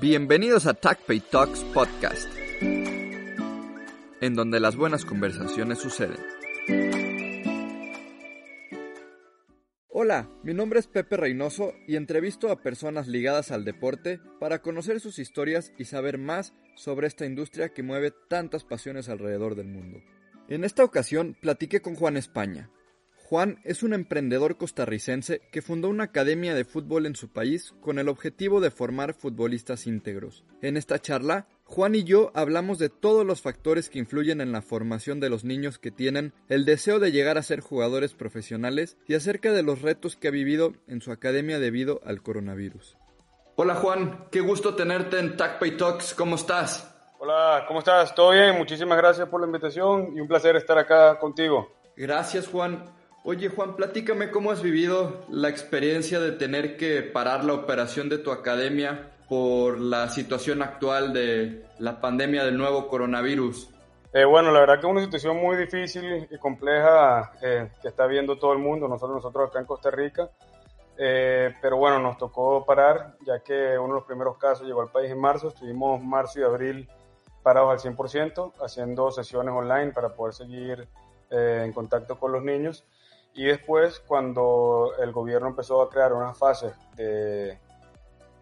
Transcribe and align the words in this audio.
Bienvenidos 0.00 0.66
a 0.66 0.74
TACPay 0.74 1.18
Talks 1.18 1.64
Podcast, 1.74 2.30
en 4.20 4.34
donde 4.36 4.60
las 4.60 4.76
buenas 4.76 5.04
conversaciones 5.04 5.80
suceden. 5.80 6.18
Hola, 9.88 10.30
mi 10.44 10.54
nombre 10.54 10.78
es 10.78 10.86
Pepe 10.86 11.16
Reynoso 11.16 11.72
y 11.88 11.96
entrevisto 11.96 12.52
a 12.52 12.62
personas 12.62 13.08
ligadas 13.08 13.50
al 13.50 13.64
deporte 13.64 14.20
para 14.38 14.62
conocer 14.62 15.00
sus 15.00 15.18
historias 15.18 15.72
y 15.78 15.86
saber 15.86 16.16
más 16.16 16.54
sobre 16.76 17.08
esta 17.08 17.26
industria 17.26 17.70
que 17.70 17.82
mueve 17.82 18.12
tantas 18.28 18.62
pasiones 18.62 19.08
alrededor 19.08 19.56
del 19.56 19.66
mundo. 19.66 19.98
En 20.48 20.62
esta 20.62 20.84
ocasión 20.84 21.36
platiqué 21.40 21.82
con 21.82 21.96
Juan 21.96 22.16
España, 22.16 22.70
Juan 23.28 23.60
es 23.62 23.82
un 23.82 23.92
emprendedor 23.92 24.56
costarricense 24.56 25.42
que 25.52 25.60
fundó 25.60 25.90
una 25.90 26.04
academia 26.04 26.54
de 26.54 26.64
fútbol 26.64 27.04
en 27.04 27.14
su 27.14 27.28
país 27.28 27.74
con 27.82 27.98
el 27.98 28.08
objetivo 28.08 28.62
de 28.62 28.70
formar 28.70 29.12
futbolistas 29.12 29.86
íntegros. 29.86 30.46
En 30.62 30.78
esta 30.78 30.98
charla, 30.98 31.46
Juan 31.64 31.94
y 31.94 32.04
yo 32.04 32.30
hablamos 32.32 32.78
de 32.78 32.88
todos 32.88 33.26
los 33.26 33.42
factores 33.42 33.90
que 33.90 33.98
influyen 33.98 34.40
en 34.40 34.50
la 34.50 34.62
formación 34.62 35.20
de 35.20 35.28
los 35.28 35.44
niños 35.44 35.78
que 35.78 35.90
tienen 35.90 36.32
el 36.48 36.64
deseo 36.64 37.00
de 37.00 37.12
llegar 37.12 37.36
a 37.36 37.42
ser 37.42 37.60
jugadores 37.60 38.14
profesionales 38.14 38.96
y 39.06 39.12
acerca 39.12 39.52
de 39.52 39.62
los 39.62 39.82
retos 39.82 40.16
que 40.16 40.28
ha 40.28 40.30
vivido 40.30 40.72
en 40.86 41.02
su 41.02 41.12
academia 41.12 41.58
debido 41.58 42.00
al 42.06 42.22
coronavirus. 42.22 42.96
Hola 43.56 43.74
Juan, 43.74 44.24
qué 44.32 44.40
gusto 44.40 44.74
tenerte 44.74 45.18
en 45.18 45.36
TACPay 45.36 45.76
Talks, 45.76 46.14
¿cómo 46.14 46.36
estás? 46.36 46.94
Hola, 47.18 47.66
¿cómo 47.68 47.80
estás? 47.80 48.14
¿Todo 48.14 48.30
bien? 48.30 48.56
Muchísimas 48.56 48.96
gracias 48.96 49.28
por 49.28 49.42
la 49.42 49.46
invitación 49.46 50.16
y 50.16 50.20
un 50.20 50.28
placer 50.28 50.56
estar 50.56 50.78
acá 50.78 51.18
contigo. 51.18 51.74
Gracias 51.94 52.48
Juan. 52.48 52.96
Oye 53.30 53.50
Juan, 53.50 53.76
platícame 53.76 54.30
cómo 54.30 54.52
has 54.52 54.62
vivido 54.62 55.26
la 55.28 55.50
experiencia 55.50 56.18
de 56.18 56.32
tener 56.32 56.78
que 56.78 57.02
parar 57.02 57.44
la 57.44 57.52
operación 57.52 58.08
de 58.08 58.16
tu 58.16 58.32
academia 58.32 59.10
por 59.28 59.78
la 59.78 60.08
situación 60.08 60.62
actual 60.62 61.12
de 61.12 61.66
la 61.78 62.00
pandemia 62.00 62.42
del 62.42 62.56
nuevo 62.56 62.88
coronavirus. 62.88 63.68
Eh, 64.14 64.24
bueno, 64.24 64.50
la 64.50 64.60
verdad 64.60 64.80
que 64.80 64.86
es 64.86 64.92
una 64.92 65.04
situación 65.04 65.36
muy 65.36 65.58
difícil 65.58 66.26
y 66.30 66.38
compleja 66.38 67.32
eh, 67.42 67.70
que 67.82 67.88
está 67.88 68.06
viendo 68.06 68.38
todo 68.38 68.54
el 68.54 68.60
mundo, 68.60 68.88
nosotros, 68.88 69.16
nosotros 69.16 69.50
acá 69.50 69.58
en 69.58 69.66
Costa 69.66 69.90
Rica. 69.90 70.30
Eh, 70.96 71.52
pero 71.60 71.76
bueno, 71.76 71.98
nos 71.98 72.16
tocó 72.16 72.64
parar, 72.64 73.18
ya 73.26 73.40
que 73.40 73.76
uno 73.78 73.88
de 73.88 74.00
los 74.00 74.04
primeros 74.04 74.38
casos 74.38 74.66
llegó 74.66 74.80
al 74.80 74.90
país 74.90 75.10
en 75.10 75.20
marzo. 75.20 75.48
Estuvimos 75.48 76.02
marzo 76.02 76.40
y 76.40 76.44
abril 76.44 76.88
parados 77.42 77.84
al 77.84 77.94
100%, 77.94 78.54
haciendo 78.62 79.10
sesiones 79.10 79.52
online 79.54 79.92
para 79.92 80.14
poder 80.14 80.32
seguir 80.32 80.88
en 81.30 81.74
contacto 81.74 82.18
con 82.18 82.32
los 82.32 82.42
niños. 82.42 82.86
Y 83.34 83.44
después, 83.44 84.00
cuando 84.00 84.92
el 85.00 85.12
gobierno 85.12 85.48
empezó 85.48 85.80
a 85.80 85.88
crear 85.88 86.12
unas 86.12 86.36
fases 86.36 86.72
de, 86.96 87.58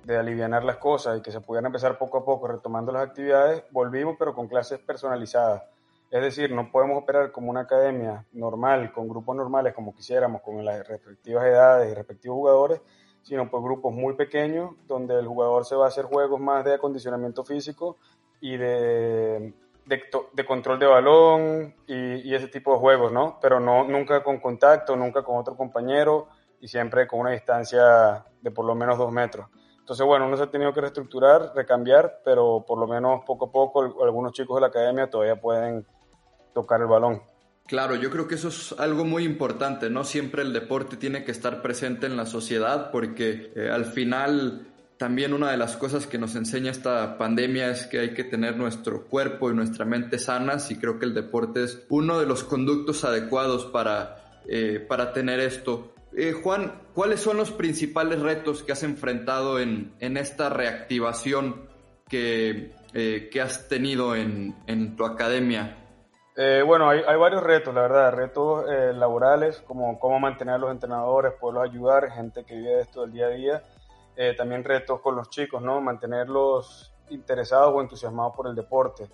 de 0.04 0.16
aliviar 0.16 0.64
las 0.64 0.76
cosas 0.76 1.18
y 1.18 1.20
que 1.20 1.32
se 1.32 1.40
pudieran 1.40 1.66
empezar 1.66 1.98
poco 1.98 2.18
a 2.18 2.24
poco 2.24 2.46
retomando 2.46 2.92
las 2.92 3.08
actividades, 3.08 3.64
volvimos 3.72 4.16
pero 4.18 4.34
con 4.34 4.46
clases 4.46 4.78
personalizadas. 4.78 5.64
Es 6.10 6.22
decir, 6.22 6.52
no 6.52 6.70
podemos 6.70 7.02
operar 7.02 7.32
como 7.32 7.50
una 7.50 7.62
academia 7.62 8.24
normal, 8.32 8.92
con 8.92 9.08
grupos 9.08 9.34
normales 9.36 9.74
como 9.74 9.94
quisiéramos, 9.94 10.42
con 10.42 10.64
las 10.64 10.86
respectivas 10.86 11.44
edades 11.44 11.90
y 11.90 11.94
respectivos 11.94 12.36
jugadores, 12.36 12.80
sino 13.22 13.50
por 13.50 13.62
grupos 13.62 13.92
muy 13.92 14.14
pequeños, 14.14 14.70
donde 14.86 15.18
el 15.18 15.26
jugador 15.26 15.64
se 15.64 15.74
va 15.74 15.86
a 15.86 15.88
hacer 15.88 16.04
juegos 16.04 16.40
más 16.40 16.64
de 16.64 16.74
acondicionamiento 16.74 17.44
físico 17.44 17.96
y 18.40 18.56
de 18.56 19.52
de, 19.86 20.44
control 20.44 20.78
de 20.78 20.86
balón 20.86 21.74
y, 21.86 22.34
ese 22.34 22.48
tipo 22.48 22.72
de 22.72 22.78
juegos, 22.78 23.12
¿no? 23.12 23.38
Pero 23.40 23.60
no, 23.60 23.84
nunca 23.84 24.22
con 24.22 24.40
contacto, 24.40 24.96
nunca 24.96 25.22
con 25.22 25.38
otro 25.38 25.56
compañero 25.56 26.28
y 26.60 26.68
siempre 26.68 27.06
con 27.06 27.20
una 27.20 27.30
distancia 27.30 28.24
de 28.40 28.50
por 28.50 28.64
lo 28.64 28.74
menos 28.74 28.98
dos 28.98 29.12
metros. 29.12 29.46
Entonces, 29.78 30.04
bueno, 30.04 30.26
uno 30.26 30.36
se 30.36 30.42
ha 30.42 30.50
tenido 30.50 30.72
que 30.72 30.80
reestructurar, 30.80 31.52
recambiar, 31.54 32.20
pero 32.24 32.64
por 32.66 32.78
lo 32.78 32.88
menos 32.88 33.22
poco 33.24 33.46
a 33.46 33.52
poco 33.52 34.02
algunos 34.02 34.32
chicos 34.32 34.56
de 34.56 34.62
la 34.62 34.66
academia 34.66 35.08
todavía 35.08 35.40
pueden 35.40 35.86
tocar 36.52 36.80
el 36.80 36.88
balón. 36.88 37.22
Claro, 37.66 37.94
yo 37.94 38.10
creo 38.10 38.26
que 38.26 38.36
eso 38.36 38.48
es 38.48 38.74
algo 38.78 39.04
muy 39.04 39.24
importante, 39.24 39.90
¿no? 39.90 40.04
Siempre 40.04 40.42
el 40.42 40.52
deporte 40.52 40.96
tiene 40.96 41.24
que 41.24 41.32
estar 41.32 41.62
presente 41.62 42.06
en 42.06 42.16
la 42.16 42.26
sociedad 42.26 42.90
porque 42.90 43.52
eh, 43.54 43.70
al 43.70 43.84
final 43.84 44.66
también 44.98 45.34
una 45.34 45.50
de 45.50 45.56
las 45.56 45.76
cosas 45.76 46.06
que 46.06 46.18
nos 46.18 46.34
enseña 46.36 46.70
esta 46.70 47.18
pandemia 47.18 47.68
es 47.70 47.86
que 47.86 48.00
hay 48.00 48.14
que 48.14 48.24
tener 48.24 48.56
nuestro 48.56 49.04
cuerpo 49.04 49.50
y 49.50 49.54
nuestra 49.54 49.84
mente 49.84 50.18
sanas 50.18 50.70
y 50.70 50.78
creo 50.78 50.98
que 50.98 51.04
el 51.04 51.14
deporte 51.14 51.64
es 51.64 51.84
uno 51.90 52.18
de 52.18 52.26
los 52.26 52.44
conductos 52.44 53.04
adecuados 53.04 53.66
para, 53.66 54.40
eh, 54.48 54.84
para 54.86 55.12
tener 55.12 55.40
esto. 55.40 55.94
Eh, 56.16 56.32
Juan, 56.32 56.80
¿cuáles 56.94 57.20
son 57.20 57.36
los 57.36 57.50
principales 57.50 58.20
retos 58.20 58.62
que 58.62 58.72
has 58.72 58.82
enfrentado 58.84 59.58
en, 59.58 59.92
en 60.00 60.16
esta 60.16 60.48
reactivación 60.48 61.68
que, 62.08 62.72
eh, 62.94 63.28
que 63.30 63.40
has 63.42 63.68
tenido 63.68 64.16
en, 64.16 64.56
en 64.66 64.96
tu 64.96 65.04
academia? 65.04 65.82
bueno, 66.66 66.90
hay, 66.90 67.16
varios 67.16 67.42
retos, 67.42 67.74
la 67.74 67.80
verdad, 67.80 68.12
retos 68.12 68.66
laborales, 68.94 69.62
como 69.66 69.98
cómo 69.98 70.20
mantener 70.20 70.56
a 70.56 70.58
los 70.58 70.70
entrenadores, 70.70 71.32
poderlos 71.40 71.70
ayudar, 71.70 72.10
gente 72.10 72.44
que 72.44 72.56
vive 72.56 72.80
esto 72.82 73.00
del 73.00 73.12
día 73.12 73.24
a 73.24 73.30
día 73.30 73.62
eh, 74.16 74.34
también 74.34 74.64
retos 74.64 75.00
con 75.00 75.14
los 75.14 75.28
chicos, 75.28 75.62
¿no? 75.62 75.80
Mantenerlos 75.80 76.94
interesados 77.10 77.72
o 77.74 77.80
entusiasmados 77.80 78.34
por 78.34 78.46
el 78.46 78.54
deporte, 78.54 79.08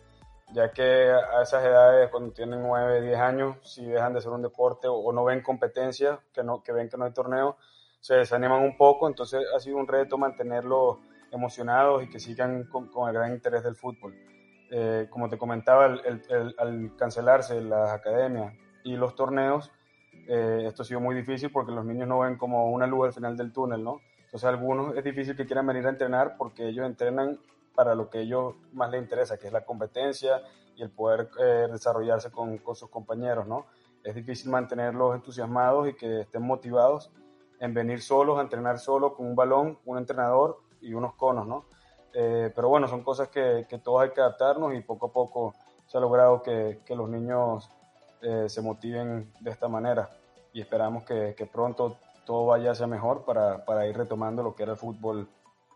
ya 0.53 0.71
que 0.71 1.11
a 1.11 1.43
esas 1.43 1.65
edades, 1.65 2.11
cuando 2.11 2.33
tienen 2.33 2.63
9, 2.63 3.03
10 3.03 3.19
años, 3.19 3.57
si 3.63 3.85
dejan 3.85 4.13
de 4.13 4.21
hacer 4.21 4.31
un 4.31 4.43
deporte 4.43 4.87
o, 4.89 5.13
no 5.13 5.25
ven 5.25 5.43
competencia, 5.43 6.21
que, 6.33 6.43
no, 6.43 6.63
que 6.63 6.73
ven 6.73 6.89
que 6.89 6.97
no 6.97 7.05
hay 7.05 7.13
torneo, 7.13 7.57
se 8.01 8.15
desaniman 8.15 8.63
un 8.63 8.77
poco, 8.77 9.09
entonces 9.09 9.45
ha 9.55 9.61
sido 9.61 9.77
un 9.77 9.87
reto 9.87 10.19
mantenerlos 10.19 10.99
emocionados 11.31 12.03
y 12.03 12.09
que 12.09 12.21
sigan 12.21 12.65
con, 12.65 12.91
el 13.09 13.15
gran 13.15 13.33
interés 13.33 13.63
del 13.65 13.77
fútbol. 13.77 14.15
Eh, 14.71 15.07
como 15.11 15.29
te 15.29 15.37
comentaba, 15.37 15.85
al 15.87 16.97
cancelarse 16.97 17.61
las 17.61 17.91
academias 17.91 18.55
y 18.85 18.97
los 18.97 19.15
torneos, 19.15 19.71
eh, 20.29 20.65
esto 20.67 20.83
ha 20.83 20.85
sido 20.85 21.01
muy 21.01 21.15
difícil 21.15 21.51
porque 21.51 21.73
los 21.73 21.85
niños 21.85 22.09
no 22.09 22.21
ven 22.21 22.37
como 22.37 22.71
una 22.71 22.87
luz 22.87 23.07
al 23.07 23.13
final 23.13 23.37
del 23.37 23.53
túnel, 23.53 23.83
¿no? 23.83 24.01
Entonces, 24.33 24.49
algunos 24.49 24.97
es 24.97 25.05
difícil 25.05 25.37
que 25.37 25.45
quieran 25.45 25.67
venir 25.67 25.87
a 25.87 25.91
entrenar 25.91 26.37
porque 26.39 26.67
ellos 26.67 26.87
entrenan 26.87 27.39
para 27.75 27.95
lo 27.95 28.09
que 28.09 28.21
ellos 28.21 28.55
más 28.73 28.91
les 28.91 29.03
interesa, 29.03 29.37
que 29.37 29.49
es 29.49 29.53
la 29.53 29.67
competencia 29.67 30.41
y 30.75 30.81
el 30.81 30.91
poder 30.91 31.29
eh, 31.39 31.69
desarrollarse 31.71 32.31
con, 32.31 32.57
con, 32.57 32.75
sus 32.75 32.89
compañeros, 32.89 33.47
¿no? 33.47 33.67
Es 34.03 34.15
difícil 34.15 34.51
mantenerlos 34.51 35.15
entusiasmados 35.15 35.87
y 35.87 35.93
que 35.93 36.23
estén 36.23 36.41
motivados 36.43 37.11
en 37.61 37.75
venir 37.75 38.01
solos 38.01 38.39
a 38.39 38.41
entrenar 38.41 38.79
solo 38.79 39.15
con 39.15 39.27
un 39.27 39.37
balón, 39.37 39.79
un 39.85 39.99
entrenador 39.99 40.61
y 40.81 40.95
unos 40.95 41.13
conos, 41.13 41.47
¿no? 41.47 41.67
Eh, 42.15 42.51
pero 42.55 42.71
bueno, 42.71 42.89
son 42.89 43.03
cosas 43.03 43.29
que, 43.29 43.67
que, 43.69 43.77
todos 43.77 44.01
hay 44.01 44.13
que 44.13 44.23
adaptarnos 44.23 44.75
y 44.75 44.81
poco 44.81 45.09
a 45.09 45.13
poco 45.13 45.55
se 45.87 45.99
ha 45.99 46.01
logrado 46.01 46.43
que, 46.43 46.81
que 46.87 46.97
los 46.97 47.07
niños 47.07 47.69
eh, 48.23 48.49
se 48.49 48.63
motiven 48.63 49.31
de 49.41 49.51
esta 49.51 49.69
manera 49.69 50.09
y 50.55 50.63
esperamos 50.63 51.05
que, 51.05 51.35
que 51.37 51.45
pronto 51.45 51.99
todo 52.25 52.47
vaya 52.47 52.73
hacia 52.73 52.87
mejor 52.87 53.25
para, 53.25 53.65
para, 53.65 53.87
ir 53.87 53.97
retomando 53.97 54.43
lo 54.43 54.55
que 54.55 54.63
era 54.63 54.73
el 54.73 54.79
fútbol 54.79 55.29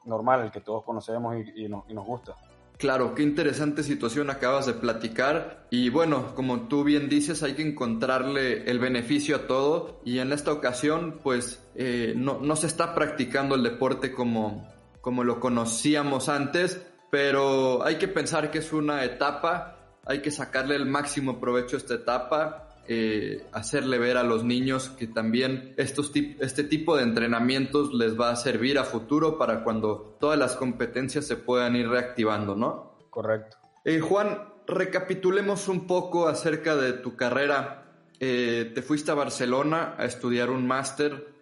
normal, 0.04 0.42
el 0.42 0.50
que 0.50 0.60
todos 0.60 0.84
conocemos 0.84 1.36
y, 1.36 1.64
y, 1.64 1.68
nos, 1.68 1.84
y, 1.88 1.94
nos, 1.94 2.06
gusta. 2.06 2.34
Claro, 2.78 3.14
qué 3.14 3.22
interesante 3.22 3.82
situación 3.82 4.28
acabas 4.30 4.66
de 4.66 4.74
platicar. 4.74 5.66
Y 5.70 5.88
bueno, 5.88 6.34
como 6.34 6.68
tú 6.68 6.84
bien 6.84 7.08
dices, 7.08 7.42
hay 7.42 7.54
que 7.54 7.66
encontrarle 7.66 8.70
el 8.70 8.78
beneficio 8.78 9.36
a 9.36 9.46
todo. 9.46 10.00
Y 10.04 10.18
en 10.18 10.32
esta 10.32 10.52
ocasión 10.52 11.20
pues 11.22 11.66
eh, 11.74 12.12
no, 12.16 12.38
no, 12.40 12.54
se 12.54 12.66
está 12.66 12.94
practicando 12.94 13.54
el 13.54 13.62
deporte 13.62 14.12
como, 14.12 14.68
como 15.00 15.24
lo 15.24 15.40
conocíamos 15.40 16.28
antes, 16.28 16.86
pero 17.10 17.82
hay 17.82 17.96
que 17.96 18.08
pensar 18.08 18.50
que 18.50 18.58
es 18.58 18.72
una 18.72 19.04
etapa, 19.04 19.98
hay 20.04 20.20
que 20.20 20.30
sacarle 20.30 20.76
el 20.76 20.86
máximo 20.86 21.40
provecho 21.40 21.76
a 21.76 21.78
esta 21.78 21.94
etapa 21.94 22.65
eh, 22.88 23.44
hacerle 23.52 23.98
ver 23.98 24.16
a 24.16 24.22
los 24.22 24.44
niños 24.44 24.90
que 24.90 25.06
también 25.06 25.74
estos 25.76 26.12
este 26.14 26.64
tipo 26.64 26.96
de 26.96 27.02
entrenamientos 27.02 27.92
les 27.92 28.18
va 28.18 28.30
a 28.30 28.36
servir 28.36 28.78
a 28.78 28.84
futuro 28.84 29.38
para 29.38 29.64
cuando 29.64 30.16
todas 30.20 30.38
las 30.38 30.56
competencias 30.56 31.26
se 31.26 31.36
puedan 31.36 31.76
ir 31.76 31.88
reactivando, 31.88 32.54
¿no? 32.54 32.96
Correcto. 33.10 33.56
Eh, 33.84 34.00
Juan, 34.00 34.38
recapitulemos 34.66 35.68
un 35.68 35.86
poco 35.86 36.28
acerca 36.28 36.76
de 36.76 36.92
tu 36.92 37.16
carrera. 37.16 37.92
Eh, 38.20 38.70
te 38.74 38.82
fuiste 38.82 39.10
a 39.10 39.14
Barcelona 39.14 39.94
a 39.98 40.04
estudiar 40.04 40.50
un 40.50 40.66
máster 40.66 41.34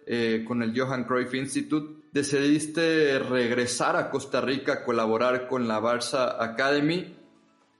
con 0.45 0.61
el 0.61 0.79
Johan 0.79 1.05
Cruyff 1.05 1.33
Institute. 1.33 2.03
Decidiste 2.11 3.17
regresar 3.17 3.95
a 3.95 4.11
Costa 4.11 4.39
Rica 4.39 4.73
a 4.73 4.83
colaborar 4.83 5.47
con 5.47 5.67
la 5.67 5.81
Barça 5.81 6.35
Academy, 6.39 7.15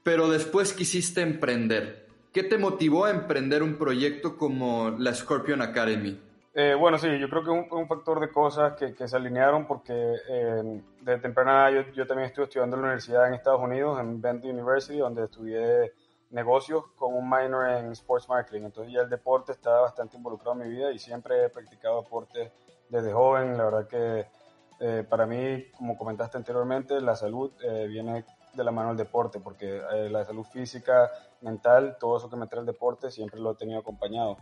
pero 0.02 0.28
después 0.28 0.74
quisiste 0.74 1.22
emprender. 1.22 2.05
¿Qué 2.36 2.44
te 2.44 2.58
motivó 2.58 3.06
a 3.06 3.12
emprender 3.12 3.64
un 3.64 3.78
proyecto 3.78 4.38
como 4.38 4.90
la 4.90 5.14
Scorpion 5.14 5.62
Academy? 5.62 6.22
Eh, 6.54 6.76
bueno, 6.78 6.98
sí, 6.98 7.08
yo 7.18 7.30
creo 7.30 7.46
que 7.46 7.50
un, 7.50 7.66
un 7.72 7.88
factor 7.88 8.20
de 8.20 8.28
cosas 8.28 8.74
que, 8.74 9.08
se 9.08 9.16
alinearon 9.16 9.66
porque 9.66 9.94
eh, 9.94 10.82
desde 11.00 11.22
temprana 11.22 11.72
yo, 11.72 11.90
yo, 11.94 12.06
también 12.06 12.28
estuve 12.28 12.44
estudiando 12.44 12.76
en 12.76 12.82
la 12.82 12.88
universidad 12.90 13.30
en 13.30 13.36
Estados 13.36 13.62
Unidos, 13.62 14.02
en 14.02 14.20
Bentley 14.20 14.52
University, 14.52 14.98
donde 14.98 15.24
estudié 15.24 15.94
negocios 16.32 16.84
con 16.98 17.14
un 17.14 17.24
minor 17.30 17.70
en 17.70 17.94
Sports 17.94 18.28
Marketing. 18.28 18.64
Entonces 18.66 18.92
ya 18.92 19.04
el 19.04 19.10
deporte 19.10 19.54
estaba 19.54 19.80
bastante 19.84 20.18
involucrado 20.18 20.62
en 20.62 20.68
mi 20.68 20.76
vida 20.76 20.92
y 20.92 21.00
siempre 21.00 21.46
he 21.46 21.48
practicado 21.48 22.02
deporte 22.02 22.52
desde 22.90 23.14
joven. 23.14 23.58
La 23.58 23.64
verdad 23.64 23.88
que 23.88 24.26
Eh, 24.80 25.06
para 25.08 25.26
mí, 25.26 25.72
como 25.78 25.98
comentaste 25.98 26.38
anteriormente, 26.38 27.00
la 27.00 27.16
salud 27.16 27.52
eh, 27.64 27.88
viene 27.88 28.26
de 28.56 28.63
la 28.63 28.72
mano 28.72 28.90
del 28.90 28.98
deporte, 28.98 29.40
porque 29.40 29.78
eh, 29.78 30.10
la 30.10 30.25
salud 30.25 30.44
física, 30.46 31.12
mental, 31.42 31.98
todo 32.00 32.18
eso 32.18 32.30
que 32.30 32.36
me 32.36 32.48
trae 32.48 32.62
el 32.62 32.66
deporte 32.66 33.12
siempre 33.12 33.40
lo 33.40 33.52
he 33.52 33.56
tenido 33.56 33.80
acompañado. 33.80 34.38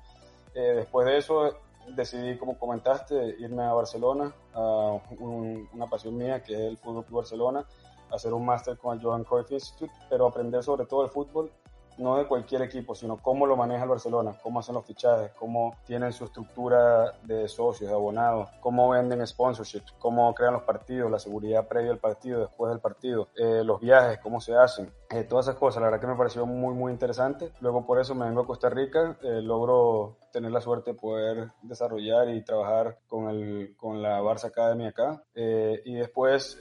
después 0.53 1.07
de 1.07 1.17
eso, 1.17 1.57
decidí, 1.95 2.37
como 2.37 2.57
comentaste, 2.57 3.35
irme 3.39 3.63
a 3.63 3.73
Barcelona, 3.73 4.33
a 4.53 4.99
una 5.19 5.87
pasión 5.87 6.15
mía 6.17 6.43
que 6.43 6.53
es 6.53 6.59
el 6.59 6.77
Fútbol 6.77 7.05
Club 7.05 7.17
Barcelona, 7.17 7.65
hacer 8.11 8.33
un 8.33 8.45
máster 8.45 8.77
con 8.77 8.97
el 8.97 9.03
Johan 9.03 9.23
Cruyff 9.23 9.51
Institute, 9.51 9.93
pero 10.09 10.27
aprender 10.27 10.63
sobre 10.63 10.85
todo 10.85 11.03
el 11.03 11.09
fútbol 11.09 11.51
no 11.97 12.17
de 12.17 12.27
cualquier 12.27 12.61
equipo, 12.61 12.95
sino 12.95 13.17
cómo 13.17 13.45
lo 13.45 13.55
maneja 13.55 13.83
el 13.83 13.89
Barcelona, 13.89 14.35
cómo 14.41 14.59
hacen 14.59 14.75
los 14.75 14.85
fichajes, 14.85 15.31
cómo 15.37 15.75
tienen 15.85 16.11
su 16.11 16.25
estructura 16.25 17.13
de 17.23 17.47
socios, 17.47 17.89
de 17.89 17.95
abonados, 17.95 18.49
cómo 18.59 18.89
venden 18.89 19.25
sponsorships, 19.25 19.93
cómo 19.99 20.33
crean 20.33 20.53
los 20.53 20.63
partidos, 20.63 21.11
la 21.11 21.19
seguridad 21.19 21.67
previa 21.67 21.91
al 21.91 21.99
partido, 21.99 22.41
después 22.41 22.71
del 22.71 22.79
partido, 22.79 23.29
eh, 23.35 23.63
los 23.63 23.79
viajes, 23.79 24.19
cómo 24.19 24.41
se 24.41 24.55
hacen, 24.55 24.91
eh, 25.09 25.23
todas 25.23 25.47
esas 25.47 25.59
cosas. 25.59 25.81
La 25.81 25.87
verdad 25.87 26.01
que 26.01 26.07
me 26.07 26.15
pareció 26.15 26.45
muy, 26.45 26.73
muy 26.73 26.91
interesante. 26.91 27.51
Luego 27.61 27.85
por 27.85 27.99
eso 27.99 28.15
me 28.15 28.25
vengo 28.25 28.41
a 28.41 28.47
Costa 28.47 28.69
Rica, 28.69 29.17
eh, 29.21 29.41
logro 29.41 30.17
tener 30.31 30.51
la 30.51 30.61
suerte 30.61 30.93
de 30.93 30.99
poder 30.99 31.49
desarrollar 31.61 32.29
y 32.29 32.43
trabajar 32.43 32.97
con, 33.07 33.29
el, 33.29 33.75
con 33.77 34.01
la 34.01 34.21
Barça 34.21 34.45
Academy 34.45 34.87
acá. 34.87 35.23
y 35.35 35.93
después, 35.93 36.57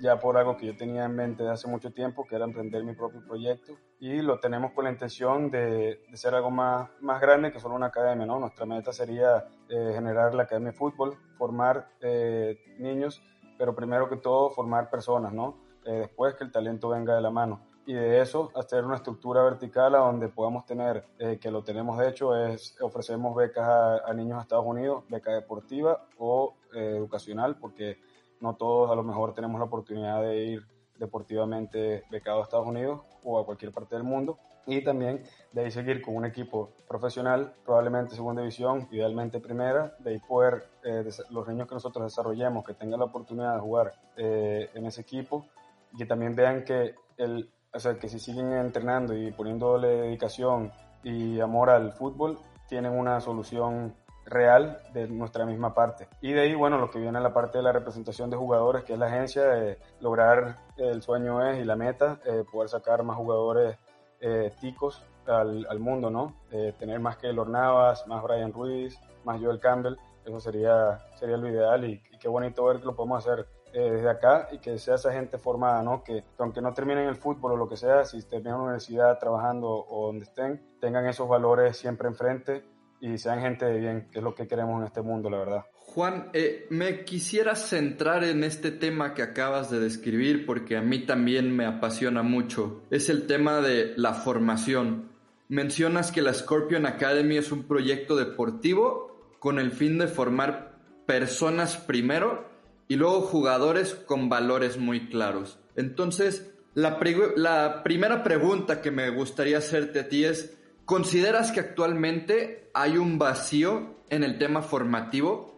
ya 0.00 0.20
por 0.20 0.36
algo 0.36 0.56
que 0.56 0.66
yo 0.66 0.76
tenía 0.76 1.04
en 1.04 1.16
mente 1.16 1.42
de 1.42 1.50
hace 1.50 1.66
mucho 1.66 1.92
tiempo, 1.92 2.24
que 2.24 2.36
era 2.36 2.44
emprender 2.44 2.84
mi 2.84 2.94
propio 2.94 3.20
proyecto, 3.26 3.72
y 3.98 4.20
lo 4.20 4.38
tenemos 4.38 4.72
con 4.72 4.84
la 4.84 4.90
intención 4.90 5.50
de, 5.50 6.04
ser 6.14 6.34
algo 6.34 6.50
más, 6.50 6.88
más 7.00 7.20
grande 7.20 7.50
que 7.50 7.60
solo 7.60 7.74
una 7.74 7.86
academia, 7.86 8.26
¿no? 8.26 8.38
Nuestra 8.38 8.66
meta 8.66 8.92
sería 8.92 9.46
eh, 9.68 9.92
generar 9.94 10.34
la 10.34 10.42
academia 10.42 10.72
de 10.72 10.76
fútbol, 10.76 11.16
formar 11.38 11.88
eh, 12.00 12.58
niños, 12.78 13.22
pero 13.58 13.74
primero 13.74 14.08
que 14.08 14.16
todo 14.16 14.50
formar 14.50 14.90
personas, 14.90 15.32
¿no? 15.32 15.56
Eh, 15.84 15.92
después 15.92 16.34
que 16.34 16.44
el 16.44 16.52
talento 16.52 16.90
venga 16.90 17.14
de 17.14 17.22
la 17.22 17.30
mano. 17.30 17.62
Y 17.86 17.94
de 17.94 18.20
eso 18.20 18.50
hacer 18.56 18.84
una 18.84 18.96
estructura 18.96 19.42
vertical 19.44 19.94
a 19.94 19.98
donde 19.98 20.28
podamos 20.28 20.66
tener, 20.66 21.04
que 21.40 21.50
lo 21.52 21.62
tenemos 21.62 21.96
de 21.98 22.08
hecho, 22.08 22.34
es 22.34 22.76
ofrecemos 22.80 23.36
becas 23.36 23.64
a, 23.64 24.10
a 24.10 24.12
niños 24.12 24.38
a 24.38 24.42
Estados 24.42 24.66
Unidos, 24.66 25.04
beca 25.08 25.30
deportiva 25.32 26.04
o 26.18 26.56
educacional, 26.74 27.56
porque 27.60 28.00
no 28.40 28.56
todos 28.56 28.90
a 28.90 28.96
lo 28.96 29.04
mejor 29.04 29.34
tenemos 29.34 29.60
la 29.60 29.66
oportunidad 29.66 30.20
de 30.20 30.36
ir 30.36 30.66
deportivamente 30.98 32.04
becado 32.10 32.40
a 32.40 32.44
Estados 32.44 32.66
Unidos 32.66 33.00
o 33.22 33.38
a 33.38 33.44
cualquier 33.44 33.72
parte 33.72 33.94
del 33.94 34.04
mundo. 34.04 34.38
Y 34.66 34.82
también 34.82 35.22
de 35.52 35.64
ahí 35.64 35.70
seguir 35.70 36.02
con 36.02 36.16
un 36.16 36.24
equipo 36.24 36.70
profesional, 36.88 37.54
probablemente 37.64 38.16
segunda 38.16 38.42
división, 38.42 38.88
idealmente 38.90 39.38
primera, 39.38 39.94
de 40.00 40.10
ahí 40.10 40.18
poder 40.18 40.64
eh, 40.82 41.08
los 41.30 41.46
niños 41.46 41.68
que 41.68 41.74
nosotros 41.74 42.04
desarrollemos, 42.04 42.64
que 42.64 42.74
tengan 42.74 42.98
la 42.98 43.06
oportunidad 43.06 43.54
de 43.54 43.60
jugar 43.60 43.92
eh, 44.16 44.68
en 44.74 44.86
ese 44.86 45.02
equipo, 45.02 45.46
y 45.92 45.98
que 45.98 46.06
también 46.06 46.34
vean 46.34 46.64
que, 46.64 46.96
el, 47.16 47.48
o 47.72 47.78
sea, 47.78 47.96
que 47.96 48.08
si 48.08 48.18
siguen 48.18 48.52
entrenando 48.54 49.16
y 49.16 49.30
poniéndole 49.30 49.88
dedicación 49.88 50.72
y 51.04 51.38
amor 51.38 51.70
al 51.70 51.92
fútbol, 51.92 52.38
tienen 52.68 52.90
una 52.90 53.20
solución 53.20 53.94
real 54.26 54.80
de 54.92 55.08
nuestra 55.08 55.46
misma 55.46 55.72
parte. 55.72 56.08
Y 56.20 56.32
de 56.32 56.42
ahí, 56.42 56.54
bueno, 56.54 56.78
lo 56.78 56.90
que 56.90 56.98
viene 56.98 57.20
la 57.20 57.32
parte 57.32 57.58
de 57.58 57.64
la 57.64 57.72
representación 57.72 58.28
de 58.28 58.36
jugadores, 58.36 58.84
que 58.84 58.92
es 58.92 58.98
la 58.98 59.06
agencia, 59.06 59.42
eh, 59.56 59.78
lograr 60.00 60.56
el 60.76 61.00
sueño 61.00 61.44
es 61.46 61.60
y 61.60 61.64
la 61.64 61.76
meta, 61.76 62.20
eh, 62.24 62.44
poder 62.50 62.68
sacar 62.68 63.02
más 63.04 63.16
jugadores 63.16 63.76
eh, 64.20 64.52
ticos 64.60 65.02
al, 65.26 65.66
al, 65.68 65.78
mundo, 65.80 66.10
¿no? 66.10 66.34
tener 66.78 67.00
más 67.00 67.16
que 67.16 67.32
Navas, 67.32 68.06
más 68.06 68.22
Brian 68.22 68.52
Ruiz, 68.52 68.98
más 69.24 69.40
Joel 69.40 69.58
Campbell, 69.58 69.96
eso 70.24 70.40
sería, 70.40 71.00
sería 71.16 71.36
lo 71.36 71.48
ideal 71.48 71.84
y, 71.84 72.00
qué 72.20 72.28
bonito 72.28 72.64
ver 72.64 72.78
que 72.78 72.86
lo 72.86 72.96
podemos 72.96 73.26
hacer 73.26 73.46
desde 73.72 74.08
acá 74.08 74.48
y 74.52 74.58
que 74.58 74.78
sea 74.78 74.94
esa 74.94 75.12
gente 75.12 75.36
formada, 75.36 75.82
¿no? 75.82 76.02
Que, 76.02 76.22
que, 76.22 76.42
aunque 76.42 76.62
no 76.62 76.72
terminen 76.72 77.08
el 77.08 77.16
fútbol 77.16 77.52
o 77.52 77.56
lo 77.56 77.68
que 77.68 77.76
sea, 77.76 78.04
si 78.06 78.22
terminan 78.22 78.54
en 78.54 78.58
la 78.58 78.64
universidad 78.64 79.18
trabajando 79.18 79.68
o 79.68 80.06
donde 80.06 80.24
estén, 80.24 80.64
tengan 80.80 81.06
esos 81.06 81.28
valores 81.28 81.76
siempre 81.76 82.08
enfrente 82.08 82.64
y 83.06 83.18
sean 83.18 83.40
gente 83.40 83.64
de 83.64 83.78
bien, 83.78 84.08
que 84.10 84.18
es 84.18 84.24
lo 84.24 84.34
que 84.34 84.46
queremos 84.46 84.80
en 84.80 84.86
este 84.86 85.02
mundo, 85.02 85.30
la 85.30 85.38
verdad. 85.38 85.64
Juan, 85.72 86.30
eh, 86.32 86.66
me 86.70 87.04
quisiera 87.04 87.54
centrar 87.54 88.24
en 88.24 88.44
este 88.44 88.70
tema 88.70 89.14
que 89.14 89.22
acabas 89.22 89.70
de 89.70 89.80
describir 89.80 90.44
porque 90.44 90.76
a 90.76 90.82
mí 90.82 91.06
también 91.06 91.54
me 91.54 91.64
apasiona 91.64 92.22
mucho. 92.22 92.82
Es 92.90 93.08
el 93.08 93.26
tema 93.26 93.60
de 93.60 93.94
la 93.96 94.12
formación. 94.12 95.08
Mencionas 95.48 96.10
que 96.10 96.22
la 96.22 96.34
Scorpion 96.34 96.86
Academy 96.86 97.36
es 97.36 97.52
un 97.52 97.62
proyecto 97.62 98.16
deportivo 98.16 99.36
con 99.38 99.58
el 99.58 99.70
fin 99.70 99.98
de 99.98 100.08
formar 100.08 100.76
personas 101.06 101.76
primero 101.76 102.48
y 102.88 102.96
luego 102.96 103.22
jugadores 103.22 103.94
con 103.94 104.28
valores 104.28 104.76
muy 104.76 105.08
claros. 105.08 105.60
Entonces, 105.76 106.52
la, 106.74 106.98
la 107.36 107.82
primera 107.84 108.22
pregunta 108.22 108.82
que 108.82 108.90
me 108.90 109.08
gustaría 109.10 109.58
hacerte 109.58 110.00
a 110.00 110.08
ti 110.08 110.24
es, 110.24 110.56
¿Consideras 110.86 111.50
que 111.50 111.58
actualmente 111.58 112.65
hay 112.76 112.98
un 112.98 113.18
vacío 113.18 113.94
en 114.10 114.22
el 114.22 114.36
tema 114.36 114.60
formativo? 114.60 115.56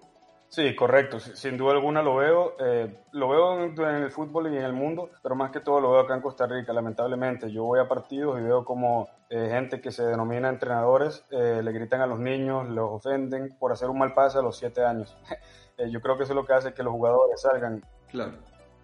Sí, 0.50 0.74
correcto. 0.76 1.18
Sin 1.18 1.58
duda 1.58 1.72
alguna 1.72 2.00
lo 2.00 2.14
veo. 2.14 2.54
Eh, 2.60 2.96
lo 3.10 3.28
veo 3.28 3.64
en, 3.64 4.02
el 4.04 4.10
fútbol 4.12 4.54
y 4.54 4.56
en 4.56 4.62
el 4.62 4.72
mundo, 4.72 5.10
pero 5.20 5.34
más 5.34 5.50
que 5.50 5.58
todo 5.58 5.80
lo 5.80 5.90
veo 5.90 6.00
acá 6.02 6.14
en 6.14 6.20
Costa 6.20 6.46
Rica, 6.46 6.72
lamentablemente. 6.72 7.50
Yo 7.50 7.64
voy 7.64 7.80
a 7.80 7.88
partidos 7.88 8.38
y 8.38 8.44
veo 8.44 8.64
como 8.64 9.08
eh, 9.30 9.48
gente 9.50 9.80
que 9.80 9.90
se 9.90 10.04
denomina 10.04 10.48
entrenadores 10.48 11.24
eh, 11.30 11.60
le 11.60 11.72
gritan 11.72 12.00
a 12.02 12.06
los 12.06 12.20
niños, 12.20 12.68
los 12.68 12.88
ofenden 12.88 13.48
por 13.58 13.72
hacer 13.72 13.90
un 13.90 13.98
mal 13.98 14.14
pase 14.14 14.38
a 14.38 14.42
los 14.42 14.56
siete 14.56 14.84
años. 14.84 15.16
yo 15.90 16.00
creo 16.00 16.16
que 16.16 16.22
eso 16.22 16.34
es 16.34 16.36
lo 16.36 16.46
que 16.46 16.52
hace 16.52 16.72
que 16.72 16.84
los 16.84 16.92
jugadores 16.92 17.40
salgan 17.40 17.84
claro. 18.10 18.34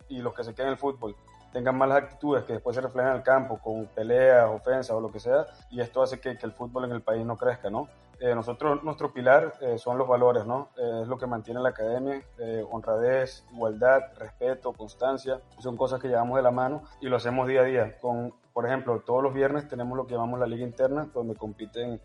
y 0.08 0.18
los 0.18 0.34
que 0.34 0.42
se 0.42 0.54
queden 0.54 0.66
en 0.66 0.72
el 0.72 0.78
fútbol 0.78 1.14
tengan 1.52 1.78
malas 1.78 1.98
actitudes 1.98 2.42
que 2.42 2.54
después 2.54 2.74
se 2.74 2.82
reflejan 2.82 3.12
en 3.12 3.16
el 3.18 3.22
campo 3.22 3.60
con 3.60 3.86
peleas, 3.86 4.50
ofensas 4.50 4.90
o 4.90 5.00
lo 5.00 5.12
que 5.12 5.20
sea, 5.20 5.46
y 5.70 5.80
esto 5.80 6.02
hace 6.02 6.18
que, 6.18 6.36
que 6.36 6.46
el 6.46 6.52
fútbol 6.52 6.84
en 6.86 6.90
el 6.90 7.00
país 7.00 7.24
no 7.24 7.36
crezca, 7.36 7.70
¿no? 7.70 7.88
Eh, 8.20 8.34
nosotros, 8.34 8.82
nuestro 8.84 9.12
pilar 9.12 9.54
eh, 9.60 9.78
son 9.78 9.98
los 9.98 10.08
valores, 10.08 10.46
¿no? 10.46 10.70
Eh, 10.76 11.00
es 11.02 11.08
lo 11.08 11.18
que 11.18 11.26
mantiene 11.26 11.60
la 11.60 11.70
academia, 11.70 12.22
honradez, 12.70 13.44
igualdad, 13.52 14.02
respeto, 14.18 14.72
constancia, 14.72 15.40
son 15.58 15.76
cosas 15.76 16.00
que 16.00 16.08
llevamos 16.08 16.36
de 16.36 16.42
la 16.42 16.50
mano 16.50 16.82
y 17.00 17.08
lo 17.08 17.16
hacemos 17.16 17.48
día 17.48 17.62
a 17.62 17.64
día. 17.64 17.98
Con, 18.00 18.34
por 18.52 18.66
ejemplo, 18.66 19.00
todos 19.00 19.22
los 19.22 19.34
viernes 19.34 19.68
tenemos 19.68 19.96
lo 19.96 20.06
que 20.06 20.14
llamamos 20.14 20.38
la 20.38 20.46
liga 20.46 20.64
interna, 20.64 21.10
donde 21.12 21.34
compiten 21.34 22.00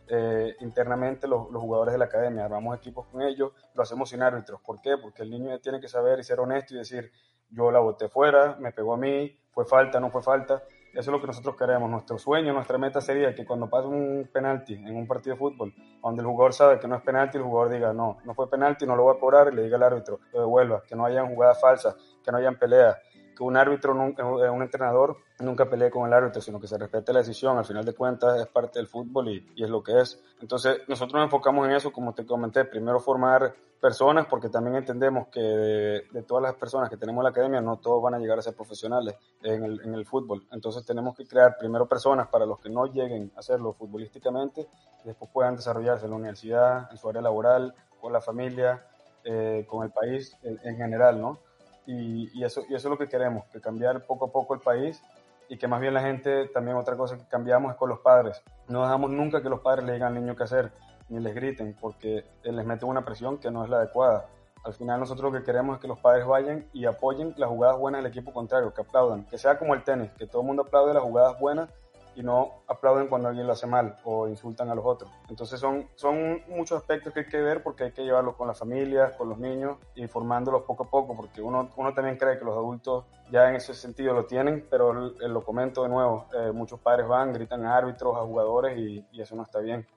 internamente 0.62 1.28
los, 1.28 1.52
los, 1.52 1.62
jugadores 1.62 1.94
de 1.94 2.00
la 2.00 2.06
academia, 2.06 2.46
armamos 2.46 2.76
equipos 2.78 3.06
con 3.08 3.22
ellos, 3.22 3.52
lo 3.76 3.84
hacemos 3.84 4.10
sin 4.10 4.24
árbitros. 4.24 4.60
¿Por 4.62 4.82
qué? 4.82 4.98
Porque 4.98 5.24
el 5.24 5.30
niño 5.30 5.60
tiene 5.60 5.80
que 5.80 5.88
saber 5.88 6.20
y 6.20 6.24
ser 6.24 6.40
honesto 6.40 6.74
y 6.74 6.78
decir, 6.78 7.12
yo 7.50 7.72
la 7.72 7.80
boté 7.80 8.10
fuera, 8.10 8.58
me 8.60 8.72
pegó 8.72 8.94
a 8.94 8.98
mí, 8.98 9.38
fue 9.52 9.66
falta, 9.66 10.00
no 10.00 10.10
fue 10.10 10.22
falta. 10.22 10.64
Eso 10.92 11.02
es 11.02 11.08
lo 11.08 11.22
que 11.22 11.28
nosotros 11.28 11.56
queremos. 11.56 11.90
Nuestro 11.90 12.18
sueño, 12.18 12.54
nuestra 12.54 12.78
meta 12.78 13.00
sería 13.00 13.34
que 13.36 13.46
cuando 13.46 13.70
pase 13.70 13.88
un 13.88 14.30
penalti 14.32 14.74
en 14.74 14.96
un 14.96 15.08
partido 15.08 15.36
de 15.36 15.40
fútbol, 15.40 15.74
donde 16.02 16.22
el 16.22 16.28
jugador 16.28 16.54
sabe 16.54 16.80
que 16.80 16.88
no 16.88 16.96
es 16.96 17.02
penalti, 17.02 17.38
el 17.38 17.44
jugador 17.44 17.72
diga, 17.72 17.94
no, 17.94 18.18
no 18.26 18.34
fue 18.34 18.50
penalti, 18.50 18.86
no 18.86 18.96
lo 18.96 19.04
voy 19.04 19.16
a 19.16 19.20
cobrar 19.20 19.54
y 19.54 19.56
le 19.56 19.64
diga 19.64 19.78
al 19.78 19.84
árbitro, 19.84 20.20
lo 20.34 20.40
devuelva, 20.42 20.84
que 20.88 20.96
no 20.96 21.06
hayan 21.06 21.28
jugadas 21.28 21.62
falsas, 21.62 21.96
que 22.24 22.32
no 22.32 22.38
hayan 22.38 22.58
peleas, 22.58 22.98
que 23.36 23.44
un 23.44 23.56
árbitro, 23.56 23.94
un 23.94 24.62
entrenador 24.62 25.18
nunca 25.40 25.70
pelee 25.70 25.90
con 25.90 26.08
el 26.08 26.14
árbitro, 26.14 26.42
sino 26.42 26.60
que 26.60 26.68
se 26.68 26.78
respete 26.78 27.14
la 27.14 27.20
decisión. 27.20 27.58
Al 27.58 27.66
final 27.66 27.86
de 27.86 27.94
cuentas 27.94 28.40
es 28.40 28.48
parte 28.48 28.80
del 28.80 28.88
fútbol 28.88 29.30
y, 29.30 29.52
y 29.56 29.64
es 29.64 29.70
lo 29.70 29.84
que 29.84 30.00
es. 30.00 30.22
Entonces 30.42 30.82
nosotros 30.88 31.16
nos 31.16 31.26
enfocamos 31.26 31.68
en 31.68 31.76
eso, 31.76 31.92
como 31.92 32.14
te 32.14 32.26
comenté, 32.26 32.66
primero 32.66 33.00
formar 33.00 33.54
personas, 33.80 34.28
porque 34.28 34.50
también 34.50 34.76
entendemos 34.76 35.28
que 35.30 35.40
de, 35.40 36.24
todas 36.28 36.44
las 36.44 36.56
personas 36.56 36.90
que 36.90 36.98
tenemos 36.98 37.22
en 37.22 37.24
la 37.24 37.30
academia, 37.30 37.62
no 37.62 37.78
todos 37.78 38.02
van 38.04 38.14
a 38.14 38.20
llegar 38.20 38.38
a 38.38 38.42
ser 38.42 38.54
profesionales 38.54 39.16
en 39.42 39.64
el, 39.64 39.82
en 39.82 39.94
el, 39.94 40.06
fútbol. 40.06 40.46
Entonces 40.52 40.86
tenemos 40.86 41.16
que 41.16 41.26
crear 41.26 41.58
primero 41.58 41.88
personas 41.88 42.28
para 42.28 42.46
los 42.46 42.60
que 42.60 42.70
no 42.70 42.86
lleguen 42.86 43.32
a 43.36 43.40
hacerlo 43.40 43.74
futbolísticamente, 43.74 44.68
y 45.04 45.08
después 45.08 45.32
puedan 45.32 45.56
desarrollarse 45.56 46.06
en 46.06 46.12
la 46.12 46.18
universidad, 46.18 46.92
en 46.92 46.98
su 46.98 47.10
área 47.10 47.22
laboral, 47.22 47.74
con 48.02 48.14
la 48.14 48.22
familia, 48.22 48.86
eh, 49.24 49.66
con 49.68 49.86
el 49.86 49.92
país 49.92 50.36
en, 50.44 50.60
en 50.64 50.78
general, 50.78 51.20
¿no? 51.20 51.40
Y, 51.86 52.38
y, 52.38 52.44
eso, 52.44 52.62
y 52.70 52.76
eso 52.76 52.88
es 52.88 52.92
lo 52.92 52.98
que 52.98 53.08
queremos, 53.08 53.46
que 53.46 53.60
cambiar 53.60 54.06
poco 54.06 54.26
a 54.26 54.32
poco 54.32 54.54
el 54.54 54.60
país 54.60 55.02
y 55.50 55.58
que 55.58 55.68
más 55.68 55.82
bien 55.82 55.94
la 55.94 56.02
gente, 56.02 56.48
también 56.50 56.78
otra 56.78 56.96
cosa 56.96 57.18
que 57.18 57.28
cambiamos 57.28 57.72
es 57.72 57.78
con 57.78 57.90
los 57.90 58.00
padres. 58.00 58.42
No 58.68 58.84
dejamos 58.84 59.10
nunca 59.10 59.42
que 59.42 59.50
los 59.50 59.60
padres 59.60 59.84
le 59.84 59.94
digan 59.94 60.16
al 60.16 60.24
niño 60.24 60.36
qué 60.36 60.44
hacer 60.44 60.72
ni 61.10 61.20
les 61.20 61.34
griten, 61.34 61.76
porque 61.82 62.24
les 62.44 62.66
meten 62.66 62.88
una 62.88 63.04
presión 63.04 63.40
que 63.40 63.50
no 63.50 63.64
es 63.64 63.70
la 63.70 63.78
adecuada. 63.78 64.28
Al 64.64 64.74
final 64.74 65.00
nosotros 65.00 65.32
lo 65.32 65.40
que 65.40 65.44
queremos 65.44 65.76
es 65.76 65.82
que 65.82 65.88
los 65.88 66.00
padres 66.00 66.26
vayan 66.28 66.70
y 66.72 66.86
apoyen 66.86 67.34
las 67.38 67.50
jugadas 67.50 67.78
buenas 67.78 68.04
del 68.04 68.12
equipo 68.12 68.32
contrario, 68.32 68.74
que 68.74 68.82
aplaudan, 68.82 69.26
que 69.26 69.38
sea 69.38 69.58
como 69.58 69.74
el 69.74 69.84
tenis, 69.84 70.12
que 70.12 70.28
todo 70.28 70.42
el 70.44 70.48
mundo 70.48 70.64
aplaude 70.64 70.94
las 70.94 71.02
jugadas 71.02 71.40
buenas 71.40 71.70
y 72.20 72.24
no 72.24 72.64
aplauden 72.68 73.08
cuando 73.08 73.30
alguien 73.30 73.48
lo 73.48 73.54
hace 73.54 73.66
mal 73.66 73.96
o 74.04 74.28
insultan 74.28 74.70
a 74.70 74.76
los 74.76 74.86
otros. 74.86 75.10
Entonces 75.30 75.58
son, 75.58 75.88
son 75.96 76.44
muchos 76.50 76.78
aspectos 76.78 77.14
que 77.14 77.22
hay 77.22 77.28
que 77.28 77.40
ver 77.40 77.64
porque 77.64 77.86
hay 77.86 77.92
que 77.94 78.04
llevarlo 78.04 78.36
con 78.36 78.46
las 78.46 78.60
familias, 78.60 79.14
con 79.14 79.30
los 79.30 79.40
niños 79.40 79.78
y 79.96 80.06
formándolos 80.08 80.64
poco 80.64 80.84
a 80.84 80.90
poco, 80.90 81.16
porque 81.16 81.42
uno, 81.42 81.70
uno 81.78 81.94
también 81.94 82.18
cree 82.18 82.38
que 82.38 82.44
los 82.44 82.58
adultos 82.58 83.06
ya 83.32 83.48
en 83.48 83.56
ese 83.56 83.74
sentido 83.74 84.14
lo 84.14 84.26
tienen, 84.26 84.68
pero 84.70 84.92
lo 84.94 85.44
comento 85.46 85.84
de 85.84 85.90
nuevo, 85.90 86.26
eh, 86.38 86.52
muchos 86.52 86.82
padres 86.82 87.08
van, 87.08 87.32
gritan 87.32 87.66
a 87.66 87.78
árbitros, 87.78 88.18
a 88.18 88.22
jugadores 88.22 88.78
y, 88.78 89.06
y 89.14 89.22
eso 89.22 89.38
no 89.38 89.44
está 89.44 89.60
bien 89.60 89.88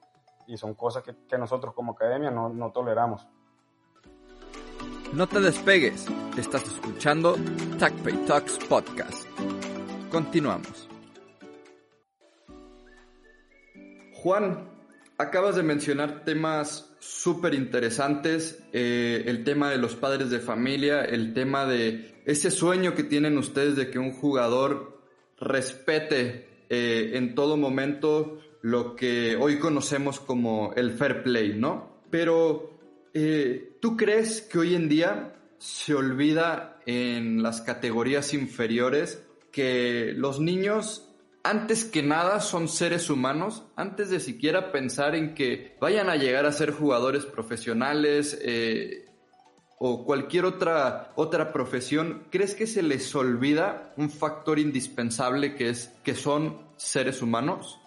y 0.46 0.56
son 0.56 0.74
cosas 0.74 1.02
que, 1.02 1.14
que 1.28 1.36
nosotros 1.36 1.74
como 1.74 1.92
academia 1.92 2.30
no, 2.30 2.48
no 2.48 2.70
toleramos. 2.70 3.26
No 5.12 5.26
te 5.26 5.40
despegues, 5.40 6.06
estás 6.38 6.62
escuchando 6.62 7.34
TACPay 7.78 8.26
Talks 8.26 8.58
Podcast. 8.68 9.26
Continuamos. 10.10 10.91
Juan, 14.22 14.68
acabas 15.18 15.56
de 15.56 15.64
mencionar 15.64 16.24
temas 16.24 16.94
súper 17.00 17.54
interesantes, 17.54 18.62
eh, 18.72 19.24
el 19.26 19.42
tema 19.42 19.68
de 19.68 19.78
los 19.78 19.96
padres 19.96 20.30
de 20.30 20.38
familia, 20.38 21.04
el 21.04 21.34
tema 21.34 21.66
de 21.66 22.22
ese 22.24 22.52
sueño 22.52 22.94
que 22.94 23.02
tienen 23.02 23.36
ustedes 23.36 23.74
de 23.74 23.90
que 23.90 23.98
un 23.98 24.12
jugador 24.12 25.02
respete 25.40 26.46
eh, 26.70 27.10
en 27.14 27.34
todo 27.34 27.56
momento 27.56 28.38
lo 28.60 28.94
que 28.94 29.34
hoy 29.34 29.58
conocemos 29.58 30.20
como 30.20 30.72
el 30.76 30.92
fair 30.92 31.24
play, 31.24 31.58
¿no? 31.58 32.04
Pero 32.08 32.78
eh, 33.14 33.76
¿tú 33.80 33.96
crees 33.96 34.40
que 34.42 34.60
hoy 34.60 34.76
en 34.76 34.88
día 34.88 35.34
se 35.58 35.96
olvida 35.96 36.78
en 36.86 37.42
las 37.42 37.60
categorías 37.60 38.34
inferiores 38.34 39.20
que 39.50 40.12
los 40.16 40.38
niños 40.38 41.11
antes 41.44 41.84
que 41.84 42.02
nada 42.02 42.40
son 42.40 42.68
seres 42.68 43.10
humanos, 43.10 43.64
antes 43.76 44.10
de 44.10 44.20
siquiera 44.20 44.72
pensar 44.72 45.14
en 45.14 45.34
que 45.34 45.76
vayan 45.80 46.08
a 46.08 46.16
llegar 46.16 46.46
a 46.46 46.52
ser 46.52 46.70
jugadores 46.70 47.26
profesionales 47.26 48.38
eh, 48.42 49.06
o 49.78 50.04
cualquier 50.04 50.44
otra, 50.44 51.12
otra 51.16 51.52
profesión, 51.52 52.28
¿crees 52.30 52.54
que 52.54 52.68
se 52.68 52.82
les 52.82 53.12
olvida 53.14 53.92
un 53.96 54.10
factor 54.10 54.60
indispensable 54.60 55.56
que 55.56 55.70
es 55.70 55.88
que 56.04 56.14
son 56.14 56.58
seres 56.76 57.22
humanos? 57.22 57.81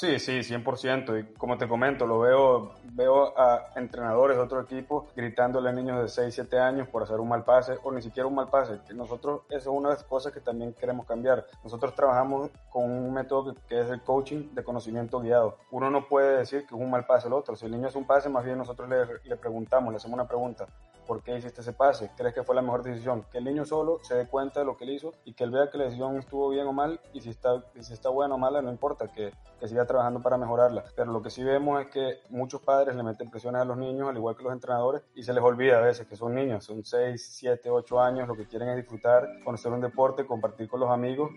Sí, 0.00 0.18
sí, 0.18 0.42
100%. 0.42 1.20
Y 1.20 1.34
como 1.34 1.58
te 1.58 1.68
comento, 1.68 2.06
lo 2.06 2.20
veo, 2.20 2.72
veo 2.94 3.38
a 3.38 3.70
entrenadores 3.76 4.38
de 4.38 4.42
otro 4.42 4.62
equipo 4.62 5.08
gritándole 5.14 5.68
a 5.68 5.72
niños 5.72 6.00
de 6.00 6.08
6, 6.08 6.34
7 6.36 6.58
años 6.58 6.88
por 6.88 7.02
hacer 7.02 7.20
un 7.20 7.28
mal 7.28 7.44
pase 7.44 7.76
o 7.82 7.92
ni 7.92 8.00
siquiera 8.00 8.26
un 8.26 8.34
mal 8.34 8.48
pase. 8.48 8.80
Nosotros, 8.94 9.42
eso 9.50 9.58
es 9.58 9.66
una 9.66 9.90
de 9.90 9.96
las 9.96 10.04
cosas 10.04 10.32
que 10.32 10.40
también 10.40 10.72
queremos 10.72 11.04
cambiar. 11.04 11.44
Nosotros 11.62 11.94
trabajamos 11.94 12.48
con 12.70 12.90
un 12.90 13.12
método 13.12 13.54
que 13.68 13.78
es 13.78 13.90
el 13.90 14.00
coaching 14.00 14.54
de 14.54 14.64
conocimiento 14.64 15.20
guiado. 15.20 15.58
Uno 15.70 15.90
no 15.90 16.08
puede 16.08 16.38
decir 16.38 16.60
que 16.60 16.74
es 16.74 16.80
un 16.80 16.90
mal 16.90 17.04
pase 17.04 17.28
el 17.28 17.34
otro. 17.34 17.54
Si 17.54 17.66
el 17.66 17.72
niño 17.72 17.88
es 17.88 17.94
un 17.94 18.06
pase, 18.06 18.30
más 18.30 18.42
bien 18.42 18.56
nosotros 18.56 18.88
le, 18.88 19.04
le 19.22 19.36
preguntamos, 19.36 19.92
le 19.92 19.98
hacemos 19.98 20.14
una 20.14 20.26
pregunta. 20.26 20.66
¿Por 21.10 21.24
qué 21.24 21.36
hiciste 21.36 21.62
ese 21.62 21.72
pase? 21.72 22.12
¿Crees 22.16 22.32
que 22.32 22.44
fue 22.44 22.54
la 22.54 22.62
mejor 22.62 22.84
decisión? 22.84 23.26
Que 23.32 23.38
el 23.38 23.44
niño 23.44 23.64
solo 23.64 23.98
se 24.00 24.14
dé 24.14 24.28
cuenta 24.28 24.60
de 24.60 24.66
lo 24.66 24.76
que 24.76 24.84
él 24.84 24.90
hizo 24.90 25.12
y 25.24 25.32
que 25.32 25.42
él 25.42 25.50
vea 25.50 25.68
que 25.68 25.76
la 25.76 25.86
decisión 25.86 26.16
estuvo 26.16 26.50
bien 26.50 26.68
o 26.68 26.72
mal 26.72 27.00
y 27.12 27.20
si 27.20 27.30
está, 27.30 27.64
si 27.80 27.92
está 27.92 28.10
buena 28.10 28.36
o 28.36 28.38
mala, 28.38 28.62
no 28.62 28.70
importa, 28.70 29.08
que, 29.08 29.32
que 29.58 29.66
siga 29.66 29.84
trabajando 29.86 30.20
para 30.22 30.38
mejorarla. 30.38 30.84
Pero 30.94 31.10
lo 31.10 31.20
que 31.20 31.30
sí 31.30 31.42
vemos 31.42 31.80
es 31.80 31.88
que 31.88 32.20
muchos 32.28 32.62
padres 32.62 32.94
le 32.94 33.02
meten 33.02 33.28
presiones 33.28 33.60
a 33.60 33.64
los 33.64 33.76
niños, 33.76 34.08
al 34.08 34.18
igual 34.18 34.36
que 34.36 34.44
los 34.44 34.52
entrenadores, 34.52 35.02
y 35.16 35.24
se 35.24 35.32
les 35.32 35.42
olvida 35.42 35.78
a 35.78 35.80
veces 35.80 36.06
que 36.06 36.14
son 36.14 36.32
niños, 36.32 36.62
son 36.62 36.84
6, 36.84 37.28
7, 37.28 37.70
8 37.70 38.00
años, 38.00 38.28
lo 38.28 38.36
que 38.36 38.46
quieren 38.46 38.68
es 38.68 38.76
disfrutar, 38.76 39.26
conocer 39.44 39.72
un 39.72 39.80
deporte, 39.80 40.24
compartir 40.24 40.68
con 40.68 40.78
los 40.78 40.90
amigos, 40.90 41.32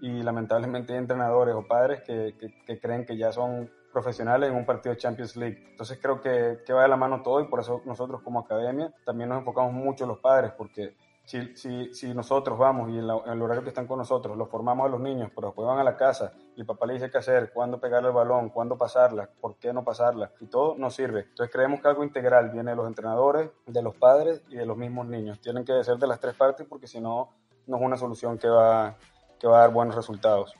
y 0.00 0.22
lamentablemente 0.22 0.92
hay 0.92 0.98
entrenadores 0.98 1.54
o 1.54 1.66
padres 1.66 2.02
que, 2.02 2.34
que, 2.66 2.80
creen 2.80 3.04
que 3.04 3.16
ya 3.16 3.32
son 3.32 3.70
profesionales 3.92 4.50
en 4.50 4.56
un 4.56 4.64
partido 4.64 4.94
de 4.94 5.00
Champions 5.00 5.36
League. 5.36 5.64
Entonces 5.70 5.98
creo 6.00 6.20
que, 6.20 6.58
que 6.64 6.72
va 6.72 6.82
de 6.82 6.88
la 6.88 6.96
mano 6.96 7.22
todo 7.22 7.40
y 7.40 7.48
por 7.48 7.60
eso 7.60 7.82
nosotros 7.84 8.22
como 8.22 8.40
academia 8.40 8.92
también 9.04 9.28
nos 9.28 9.38
enfocamos 9.38 9.72
mucho 9.72 10.04
en 10.04 10.08
los 10.08 10.18
padres, 10.20 10.52
porque 10.56 10.94
si, 11.30 11.54
si, 11.54 11.94
si, 11.94 12.12
nosotros 12.12 12.58
vamos 12.58 12.90
y 12.90 12.98
en, 12.98 13.04
el 13.04 13.42
horario 13.42 13.62
que 13.62 13.68
están 13.68 13.86
con 13.86 13.98
nosotros 13.98 14.36
los 14.36 14.48
formamos 14.48 14.86
a 14.86 14.88
los 14.88 15.00
niños, 15.00 15.30
pero 15.32 15.48
después 15.48 15.64
van 15.64 15.78
a 15.78 15.84
la 15.84 15.96
casa 15.96 16.32
y 16.56 16.60
el 16.60 16.66
papá 16.66 16.86
le 16.86 16.94
dice 16.94 17.08
qué 17.08 17.18
hacer, 17.18 17.52
cuándo 17.52 17.78
pegarle 17.78 18.08
el 18.08 18.14
balón, 18.14 18.48
cuándo 18.48 18.76
pasarla, 18.76 19.28
por 19.40 19.56
qué 19.56 19.72
no 19.72 19.84
pasarla, 19.84 20.32
y 20.40 20.46
todo 20.46 20.74
no 20.76 20.90
sirve. 20.90 21.20
Entonces 21.28 21.52
creemos 21.52 21.80
que 21.80 21.88
algo 21.88 22.02
integral 22.02 22.50
viene 22.50 22.72
de 22.72 22.76
los 22.76 22.86
entrenadores, 22.88 23.50
de 23.64 23.82
los 23.82 23.94
padres 23.94 24.42
y 24.48 24.56
de 24.56 24.66
los 24.66 24.76
mismos 24.76 25.06
niños. 25.06 25.40
Tienen 25.40 25.64
que 25.64 25.84
ser 25.84 25.98
de 25.98 26.06
las 26.08 26.18
tres 26.18 26.34
partes 26.34 26.66
porque 26.68 26.88
si 26.88 27.00
no, 27.00 27.30
no 27.68 27.76
es 27.76 27.82
una 27.82 27.96
solución 27.96 28.36
que 28.36 28.48
va, 28.48 28.96
que 29.40 29.46
va 29.46 29.58
a 29.58 29.60
dar 29.62 29.72
buenos 29.72 29.96
resultados. 29.96 30.54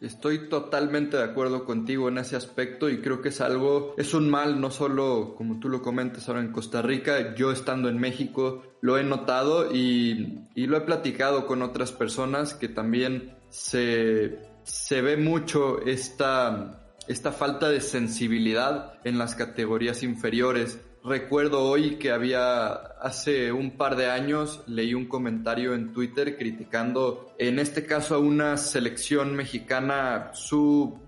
Estoy 0.00 0.50
totalmente 0.50 1.16
de 1.16 1.22
acuerdo 1.22 1.64
contigo 1.64 2.08
en 2.08 2.18
ese 2.18 2.36
aspecto 2.36 2.90
y 2.90 3.00
creo 3.00 3.22
que 3.22 3.30
es 3.30 3.40
algo, 3.40 3.94
es 3.96 4.12
un 4.12 4.28
mal 4.28 4.60
no 4.60 4.70
solo 4.70 5.34
como 5.36 5.60
tú 5.60 5.68
lo 5.68 5.80
comentas 5.80 6.28
ahora 6.28 6.40
en 6.40 6.52
Costa 6.52 6.82
Rica, 6.82 7.34
yo 7.34 7.52
estando 7.52 7.88
en 7.88 7.98
México 7.98 8.62
lo 8.82 8.98
he 8.98 9.04
notado 9.04 9.72
y, 9.72 10.46
y 10.54 10.66
lo 10.66 10.76
he 10.76 10.82
platicado 10.82 11.46
con 11.46 11.62
otras 11.62 11.90
personas 11.92 12.52
que 12.52 12.68
también 12.68 13.34
se, 13.48 14.40
se 14.64 15.00
ve 15.00 15.16
mucho 15.16 15.80
esta, 15.80 16.92
esta 17.08 17.32
falta 17.32 17.70
de 17.70 17.80
sensibilidad 17.80 18.94
en 19.04 19.16
las 19.16 19.34
categorías 19.34 20.02
inferiores 20.02 20.80
Recuerdo 21.04 21.62
hoy 21.64 21.96
que 21.96 22.10
había, 22.12 22.72
hace 22.72 23.52
un 23.52 23.76
par 23.76 23.94
de 23.94 24.06
años, 24.06 24.62
leí 24.66 24.94
un 24.94 25.04
comentario 25.04 25.74
en 25.74 25.92
Twitter 25.92 26.38
criticando, 26.38 27.34
en 27.38 27.58
este 27.58 27.84
caso, 27.84 28.14
a 28.14 28.18
una 28.18 28.56
selección 28.56 29.36
mexicana 29.36 30.30
sub 30.32 30.98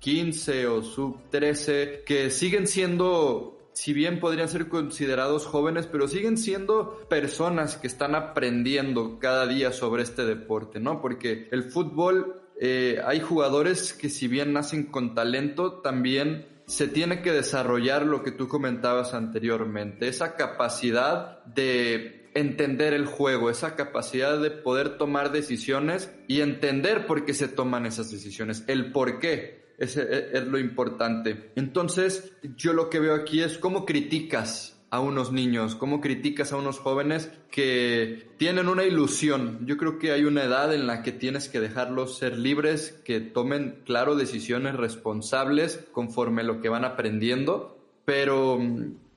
15 0.00 0.66
o 0.66 0.82
sub 0.82 1.30
13, 1.30 2.02
que 2.04 2.28
siguen 2.28 2.66
siendo 2.66 3.70
si 3.72 3.94
bien 3.94 4.20
podrían 4.20 4.50
ser 4.50 4.68
considerados 4.68 5.46
jóvenes, 5.46 5.86
pero 5.86 6.08
siguen 6.08 6.36
siendo 6.36 7.06
personas 7.08 7.78
que 7.78 7.86
están 7.86 8.14
aprendiendo 8.14 9.18
cada 9.18 9.46
día 9.46 9.72
sobre 9.72 10.02
este 10.02 10.26
deporte, 10.26 10.78
¿no? 10.78 11.00
Porque 11.00 11.48
el 11.52 11.62
fútbol, 11.62 12.42
eh, 12.60 13.00
hay 13.06 13.20
jugadores 13.20 13.94
que 13.94 14.10
si 14.10 14.28
bien 14.28 14.52
nacen 14.52 14.86
con 14.86 15.14
talento, 15.14 15.80
también 15.80 16.57
se 16.68 16.86
tiene 16.86 17.22
que 17.22 17.32
desarrollar 17.32 18.04
lo 18.04 18.22
que 18.22 18.30
tú 18.30 18.46
comentabas 18.46 19.14
anteriormente, 19.14 20.06
esa 20.06 20.36
capacidad 20.36 21.42
de 21.46 22.30
entender 22.34 22.92
el 22.92 23.06
juego, 23.06 23.50
esa 23.50 23.74
capacidad 23.74 24.38
de 24.38 24.50
poder 24.50 24.98
tomar 24.98 25.32
decisiones 25.32 26.12
y 26.28 26.42
entender 26.42 27.06
por 27.06 27.24
qué 27.24 27.32
se 27.32 27.48
toman 27.48 27.86
esas 27.86 28.10
decisiones, 28.10 28.64
el 28.66 28.92
por 28.92 29.18
qué. 29.18 29.66
Es 29.78 29.96
lo 29.96 30.58
importante. 30.58 31.52
Entonces, 31.54 32.32
yo 32.56 32.72
lo 32.72 32.90
que 32.90 32.98
veo 32.98 33.14
aquí 33.14 33.42
es 33.42 33.58
cómo 33.58 33.86
criticas 33.86 34.77
a 34.90 35.00
unos 35.00 35.32
niños, 35.32 35.74
cómo 35.74 36.00
criticas 36.00 36.52
a 36.52 36.56
unos 36.56 36.78
jóvenes 36.78 37.30
que 37.50 38.28
tienen 38.38 38.68
una 38.68 38.84
ilusión. 38.84 39.66
Yo 39.66 39.76
creo 39.76 39.98
que 39.98 40.12
hay 40.12 40.24
una 40.24 40.44
edad 40.44 40.72
en 40.74 40.86
la 40.86 41.02
que 41.02 41.12
tienes 41.12 41.48
que 41.48 41.60
dejarlos 41.60 42.16
ser 42.16 42.38
libres, 42.38 43.00
que 43.04 43.20
tomen, 43.20 43.82
claro, 43.84 44.16
decisiones 44.16 44.76
responsables 44.76 45.84
conforme 45.92 46.42
lo 46.42 46.60
que 46.60 46.70
van 46.70 46.84
aprendiendo, 46.84 47.78
pero 48.04 48.58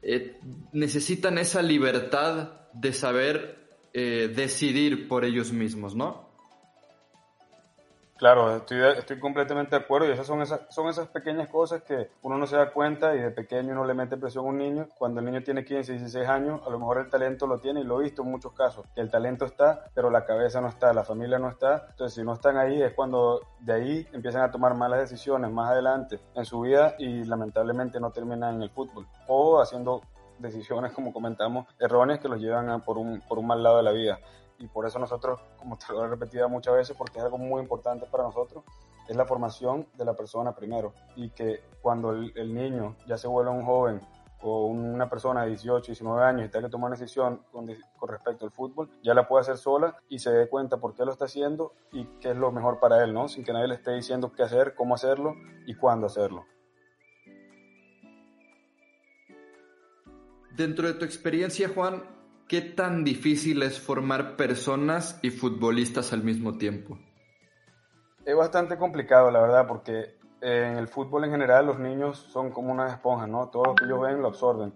eh, 0.02 0.38
necesitan 0.74 1.38
esa 1.38 1.62
libertad 1.62 2.54
de 2.74 2.92
saber 2.92 3.58
eh, 3.94 4.32
decidir 4.36 5.08
por 5.08 5.24
ellos 5.26 5.54
mismos, 5.54 5.96
¿no? 5.96 6.31
Claro, 8.22 8.56
estoy, 8.56 8.78
estoy 9.00 9.20
completamente 9.20 9.76
de 9.76 9.82
acuerdo 9.82 10.08
y 10.08 10.12
esas 10.12 10.28
son, 10.28 10.44
esas 10.44 10.62
son 10.70 10.88
esas 10.88 11.08
pequeñas 11.08 11.48
cosas 11.48 11.82
que 11.82 12.12
uno 12.22 12.38
no 12.38 12.46
se 12.46 12.56
da 12.56 12.72
cuenta 12.72 13.16
y 13.16 13.20
de 13.20 13.32
pequeño 13.32 13.72
uno 13.72 13.84
le 13.84 13.96
mete 13.96 14.16
presión 14.16 14.46
a 14.46 14.50
un 14.50 14.60
niño. 14.60 14.90
Cuando 15.00 15.22
el 15.22 15.26
niño 15.26 15.42
tiene 15.42 15.66
15, 15.66 15.94
16 15.94 16.30
años, 16.30 16.62
a 16.64 16.70
lo 16.70 16.78
mejor 16.78 17.00
el 17.00 17.10
talento 17.10 17.48
lo 17.48 17.58
tiene 17.58 17.82
y 17.82 17.84
lo 17.84 18.00
he 18.00 18.04
visto 18.04 18.22
en 18.22 18.30
muchos 18.30 18.54
casos, 18.54 18.86
que 18.94 19.02
el 19.02 19.10
talento 19.10 19.46
está, 19.46 19.86
pero 19.96 20.12
la 20.12 20.24
cabeza 20.24 20.62
no 20.62 20.68
está, 20.68 20.94
la 20.94 21.04
familia 21.04 21.40
no 21.40 21.50
está. 21.50 21.88
Entonces, 21.90 22.14
si 22.14 22.24
no 22.24 22.34
están 22.34 22.58
ahí, 22.58 22.80
es 22.80 22.94
cuando 22.94 23.42
de 23.60 23.74
ahí 23.74 24.08
empiezan 24.14 24.44
a 24.44 24.52
tomar 24.52 24.76
malas 24.76 25.00
decisiones 25.00 25.50
más 25.50 25.72
adelante 25.72 26.20
en 26.36 26.46
su 26.46 26.62
vida 26.62 26.94
y 27.00 27.24
lamentablemente 27.24 28.00
no 28.00 28.12
terminan 28.12 28.54
en 28.54 28.62
el 28.62 28.70
fútbol 28.70 29.08
o 29.28 29.60
haciendo 29.60 30.04
decisiones, 30.38 30.92
como 30.92 31.12
comentamos, 31.12 31.66
erróneas 31.80 32.20
que 32.20 32.28
los 32.28 32.40
llevan 32.40 32.82
por 32.82 33.00
un, 33.00 33.22
por 33.22 33.40
un 33.40 33.48
mal 33.48 33.64
lado 33.64 33.78
de 33.78 33.84
la 33.84 33.92
vida 33.92 34.20
y 34.62 34.68
por 34.68 34.86
eso 34.86 35.00
nosotros, 35.00 35.40
como 35.58 35.78
te 35.78 35.92
lo 35.92 36.06
he 36.06 36.08
repetido 36.08 36.48
muchas 36.48 36.76
veces, 36.76 36.96
porque 36.96 37.18
es 37.18 37.26
algo 37.26 37.38
muy 37.38 37.62
importante 37.62 38.06
para 38.06 38.24
nosotros, 38.24 38.64
es 39.08 39.16
la 39.16 39.26
formación 39.26 39.88
de 39.98 40.06
la 40.06 40.14
persona 40.14 40.54
primero 40.54 40.94
y 41.16 41.32
que 41.32 41.64
cuando 41.82 42.12
el, 42.12 42.54
niño 42.54 42.96
ya 43.08 43.18
se 43.18 43.28
vuelve 43.28 43.50
un 43.50 43.66
joven 43.66 44.00
o 44.44 44.68
una 44.68 45.10
persona 45.10 45.42
de 45.44 45.50
18, 45.50 45.88
19 45.88 46.24
años 46.24 46.48
y 46.48 46.50
tiene 46.50 46.68
que 46.68 46.72
tomar 46.72 46.92
una 46.92 46.98
decisión 46.98 47.42
con, 47.52 47.68
con, 47.98 48.10
respecto 48.10 48.46
al 48.46 48.52
fútbol, 48.52 48.90
ya 49.04 49.14
la 49.14 49.28
puede 49.28 49.42
hacer 49.42 49.58
sola 49.58 49.98
y 50.08 50.20
se 50.20 50.32
dé 50.32 50.48
cuenta 50.48 50.78
por 50.78 50.94
qué 50.94 51.06
lo 51.06 51.12
está 51.12 51.26
haciendo 51.26 51.74
y 51.92 52.06
qué 52.20 52.32
es 52.32 52.38
lo 52.38 52.52
mejor 52.52 52.80
para 52.80 53.04
él, 53.04 53.14
¿no? 53.14 53.28
Sin 53.28 53.44
que 53.44 53.54
nadie 53.54 53.68
le 53.68 53.76
esté 53.76 53.92
diciendo 53.92 54.32
qué 54.32 54.44
hacer, 54.44 54.76
cómo 54.76 54.96
hacerlo 54.96 55.34
y 55.66 55.76
cuándo 55.76 56.08
hacerlo. 56.08 56.46
Dentro 60.56 60.88
de 60.88 60.94
tu 60.94 61.06
experiencia, 61.06 61.70
Juan, 61.70 62.04
¿qué 62.52 62.60
tan 62.60 63.06
difícil 63.06 63.64
es 63.64 63.80
formar 63.80 64.36
personas 64.36 65.18
y 65.22 65.30
futbolistas 65.30 66.12
al 66.12 66.22
mismo 66.22 66.58
tiempo? 66.58 66.98
Es 68.26 68.36
bastante 68.36 68.78
complicado, 68.78 69.32
la 69.32 69.40
verdad, 69.40 69.66
porque 69.70 70.18
en 70.42 70.76
el 70.76 70.90
fútbol 70.90 71.24
en 71.24 71.32
general 71.32 71.68
los 71.68 71.80
niños 71.80 72.18
son 72.18 72.52
como 72.52 72.74
una 72.74 72.90
esponja, 72.90 73.26
¿no? 73.26 73.48
Todo 73.48 73.64
lo 73.64 73.76
que 73.76 73.86
ellos 73.86 74.02
ven 74.02 74.22
lo 74.22 74.28
absorben. 74.28 74.74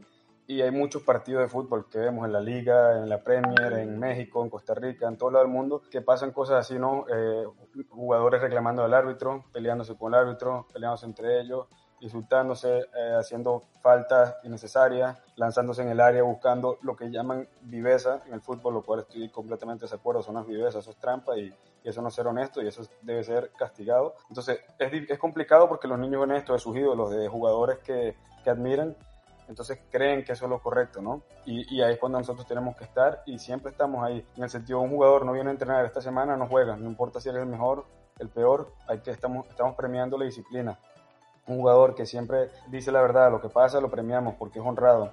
Y 0.48 0.62
hay 0.62 0.72
muchos 0.72 1.04
partidos 1.04 1.42
de 1.42 1.50
fútbol 1.50 1.90
que 1.90 2.00
vemos 2.00 2.26
en 2.26 2.32
la 2.32 2.40
liga, 2.40 2.98
en 2.98 3.10
la 3.10 3.22
Premier, 3.22 3.74
en 3.74 4.00
México, 4.00 4.42
en 4.42 4.50
Costa 4.50 4.74
Rica, 4.74 5.10
en 5.10 5.18
todo 5.18 5.32
lado 5.32 5.44
del 5.44 5.54
mundo, 5.54 5.82
que 5.92 6.00
pasan 6.00 6.32
cosas 6.32 6.62
así, 6.62 6.80
¿no? 6.80 7.06
Eh, 7.14 7.44
jugadores 7.90 8.40
reclamando 8.40 8.86
al 8.86 8.94
árbitro, 8.94 9.44
peleándose 9.52 9.98
con 9.98 10.14
el 10.14 10.22
árbitro, 10.22 10.66
peleándose 10.72 11.08
entre 11.08 11.42
ellos, 11.42 11.68
insultándose, 12.00 12.80
eh, 12.80 13.16
haciendo 13.18 13.64
faltas 13.82 14.36
innecesarias, 14.44 15.18
lanzándose 15.36 15.82
en 15.82 15.90
el 15.90 16.00
área, 16.00 16.24
buscando 16.24 16.78
lo 16.82 16.96
que 16.96 17.10
llaman 17.10 17.48
viveza 17.62 18.22
en 18.28 18.34
el 18.34 18.42
fútbol, 18.42 18.76
lo 18.76 18.84
cual 18.84 19.02
estoy 19.02 19.30
completamente 19.30 19.88
de 19.88 19.96
acuerdo, 19.96 20.22
son 20.22 20.36
las 20.36 20.46
vivezas, 20.46 20.76
eso 20.84 20.92
es 20.92 20.98
trampa 20.98 21.38
y, 21.38 21.54
eso 21.84 22.02
no 22.02 22.08
es 22.08 22.16
ser 22.16 22.26
honesto 22.26 22.64
y 22.64 22.68
eso 22.68 22.82
debe 23.04 23.24
ser 23.24 23.52
castigado. 23.52 24.16
Entonces 24.30 24.60
es, 24.80 24.92
es 25.08 25.20
complicado 25.20 25.70
porque 25.70 25.88
los 25.88 26.00
niños 26.00 26.20
ven 26.22 26.36
esto 26.36 26.54
de 26.54 26.60
sus 26.60 26.76
ídolos, 26.76 27.12
de 27.12 27.28
jugadores 27.28 27.78
que, 27.78 28.16
que 28.44 28.50
admiran, 28.50 28.96
entonces 29.48 29.80
creen 29.92 30.24
que 30.24 30.34
eso 30.34 30.46
es 30.46 30.50
lo 30.50 30.60
correcto, 30.60 31.02
¿no? 31.02 31.22
Y, 31.46 31.76
y, 31.76 31.82
ahí 31.82 31.94
es 31.94 32.00
cuando 32.00 32.18
nosotros 32.18 32.48
tenemos 32.48 32.76
que 32.76 32.86
estar 32.86 33.22
y 33.26 33.38
siempre 33.38 33.72
estamos 33.72 34.04
ahí. 34.04 34.26
En 34.36 34.44
el 34.44 34.50
sentido, 34.50 34.80
un 34.80 34.90
jugador 34.90 35.26
no 35.26 35.34
viene 35.34 35.50
a 35.50 35.54
entrenar 35.54 35.86
esta 35.86 36.02
semana, 36.02 36.36
no 36.36 36.48
juega, 36.48 36.76
no 36.76 36.90
importa 36.90 37.22
si 37.22 37.30
eres 37.30 37.44
el 37.44 37.48
mejor, 37.48 37.86
el 38.18 38.30
peor, 38.30 38.74
hay 38.88 39.00
que 39.00 39.12
estamos, 39.12 39.46
estamos 39.48 39.76
premiando 39.76 40.18
la 40.18 40.26
disciplina. 40.26 40.80
Un 41.48 41.58
jugador 41.58 41.96
que 41.96 42.06
siempre 42.06 42.50
dice 42.68 42.92
la 42.92 43.02
verdad, 43.02 43.32
lo 43.32 43.42
que 43.42 43.50
pasa 43.50 43.80
lo 43.80 43.90
premiamos 43.90 44.36
porque 44.36 44.60
es 44.60 44.66
honrado. 44.66 45.12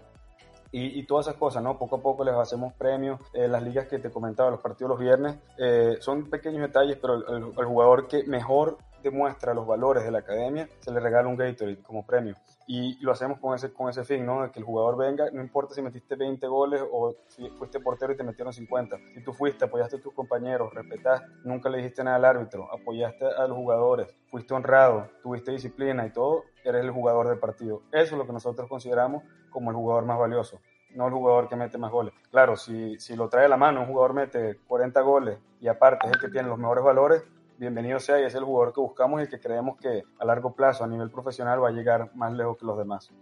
Y, 0.75 0.99
y, 0.99 1.05
todas 1.05 1.27
esas 1.27 1.39
cosas, 1.39 1.63
¿no? 1.63 1.79
Poco 1.79 1.97
a 1.97 2.01
poco 2.01 2.25
les 2.25 2.35
hacemos 2.35 2.73
premios. 2.73 3.21
Eh, 3.35 3.47
las 3.47 3.63
ligas 3.63 3.89
que 3.89 3.99
te 3.99 4.11
comentaba, 4.11 4.51
los 4.51 4.61
partidos 4.61 4.89
los 4.89 4.99
viernes, 4.99 5.37
eh, 5.59 5.99
son 6.01 6.31
pequeños 6.31 6.63
detalles, 6.63 6.97
pero 6.97 7.17
el, 7.17 7.53
el, 7.59 7.65
jugador 7.67 8.09
que 8.09 8.25
mejor 8.25 8.79
demuestra 9.03 9.55
los 9.55 9.67
valores 9.67 10.05
de 10.05 10.11
la 10.11 10.21
academia, 10.21 10.69
se 10.81 10.91
le 10.91 11.01
regala 11.01 11.29
un 11.29 11.37
Gatorade 11.37 11.83
como 11.83 12.07
premio. 12.07 12.37
Y 12.67 12.99
lo 13.05 13.13
hacemos 13.13 13.39
con 13.39 13.55
ese, 13.55 13.73
con 13.73 13.91
ese 13.91 14.05
fin, 14.05 14.25
¿no? 14.25 14.43
De 14.43 14.51
que 14.51 14.61
el 14.61 14.65
jugador 14.65 14.97
venga, 14.97 15.31
no 15.33 15.43
importa 15.43 15.75
si 15.75 15.83
metiste 15.83 16.15
20 16.17 16.47
goles 16.47 16.83
o 16.91 17.15
si 17.29 17.49
fuiste 17.51 17.81
portero 17.81 18.13
y 18.13 18.17
te 18.17 18.23
metieron 18.23 18.53
50. 18.53 18.97
Si 19.15 19.23
tú 19.23 19.33
fuiste, 19.33 19.65
apoyaste 19.65 19.97
a 19.97 20.01
tus 20.01 20.15
compañeros, 20.15 20.73
respetaste, 20.73 21.27
nunca 21.45 21.69
le 21.69 21.79
dijiste 21.79 22.05
nada 22.05 22.17
al 22.17 22.25
árbitro, 22.25 22.73
apoyaste 22.73 23.27
a 23.27 23.47
los 23.47 23.57
jugadores, 23.57 24.15
fuiste 24.31 24.55
honrado, 24.55 25.09
tuviste 25.23 25.51
disciplina 25.51 26.07
y 26.07 26.11
todo, 26.11 26.45
eres 26.65 26.83
el 26.83 26.91
jugador 26.91 27.29
del 27.29 27.39
partido. 27.39 27.83
Eso 27.91 28.15
es 28.15 28.19
lo 28.19 28.27
que 28.27 28.33
nosotros 28.33 28.69
consideramos 28.69 29.25
como 29.51 29.71
el 29.71 29.77
jugador 29.77 30.05
más 30.05 30.19
valioso 30.19 30.61
no 30.95 31.07
el 31.07 31.13
jugador 31.13 31.49
que 31.49 31.57
mete 31.57 31.79
más 31.79 31.91
goles. 31.91 32.13
Claro, 32.31 32.57
si, 32.57 32.99
si 32.99 33.17
lo 33.17 33.29
trae 33.29 33.47
a 33.47 33.49
la 33.49 33.57
mano, 33.57 33.81
un 33.81 33.87
jugador 33.87 34.15
mete 34.15 34.59
40 34.67 35.01
goles 35.01 35.39
y 35.61 35.69
aparte 35.69 36.07
es 36.07 36.13
el 36.15 36.21
que 36.21 36.29
tiene 36.29 36.49
los 36.49 36.59
mejores 36.59 36.85
valores, 36.85 37.25
bienvenido 37.63 38.01
sea 38.01 38.21
y 38.21 38.25
es 38.25 38.35
el 38.35 38.43
jugador 38.43 38.75
que 38.75 38.81
buscamos 38.81 39.23
y 39.23 39.29
que 39.29 39.39
creemos 39.39 39.79
que 39.79 40.03
a 40.19 40.25
largo 40.25 40.53
plazo, 40.53 40.83
a 40.83 40.89
nivel 40.89 41.11
profesional, 41.11 41.63
va 41.63 41.69
a 41.69 41.73
llegar 41.73 42.11
más 42.17 42.33
lejos 42.33 42.59
que 42.59 42.67
los 42.67 42.77
demás. 42.77 43.13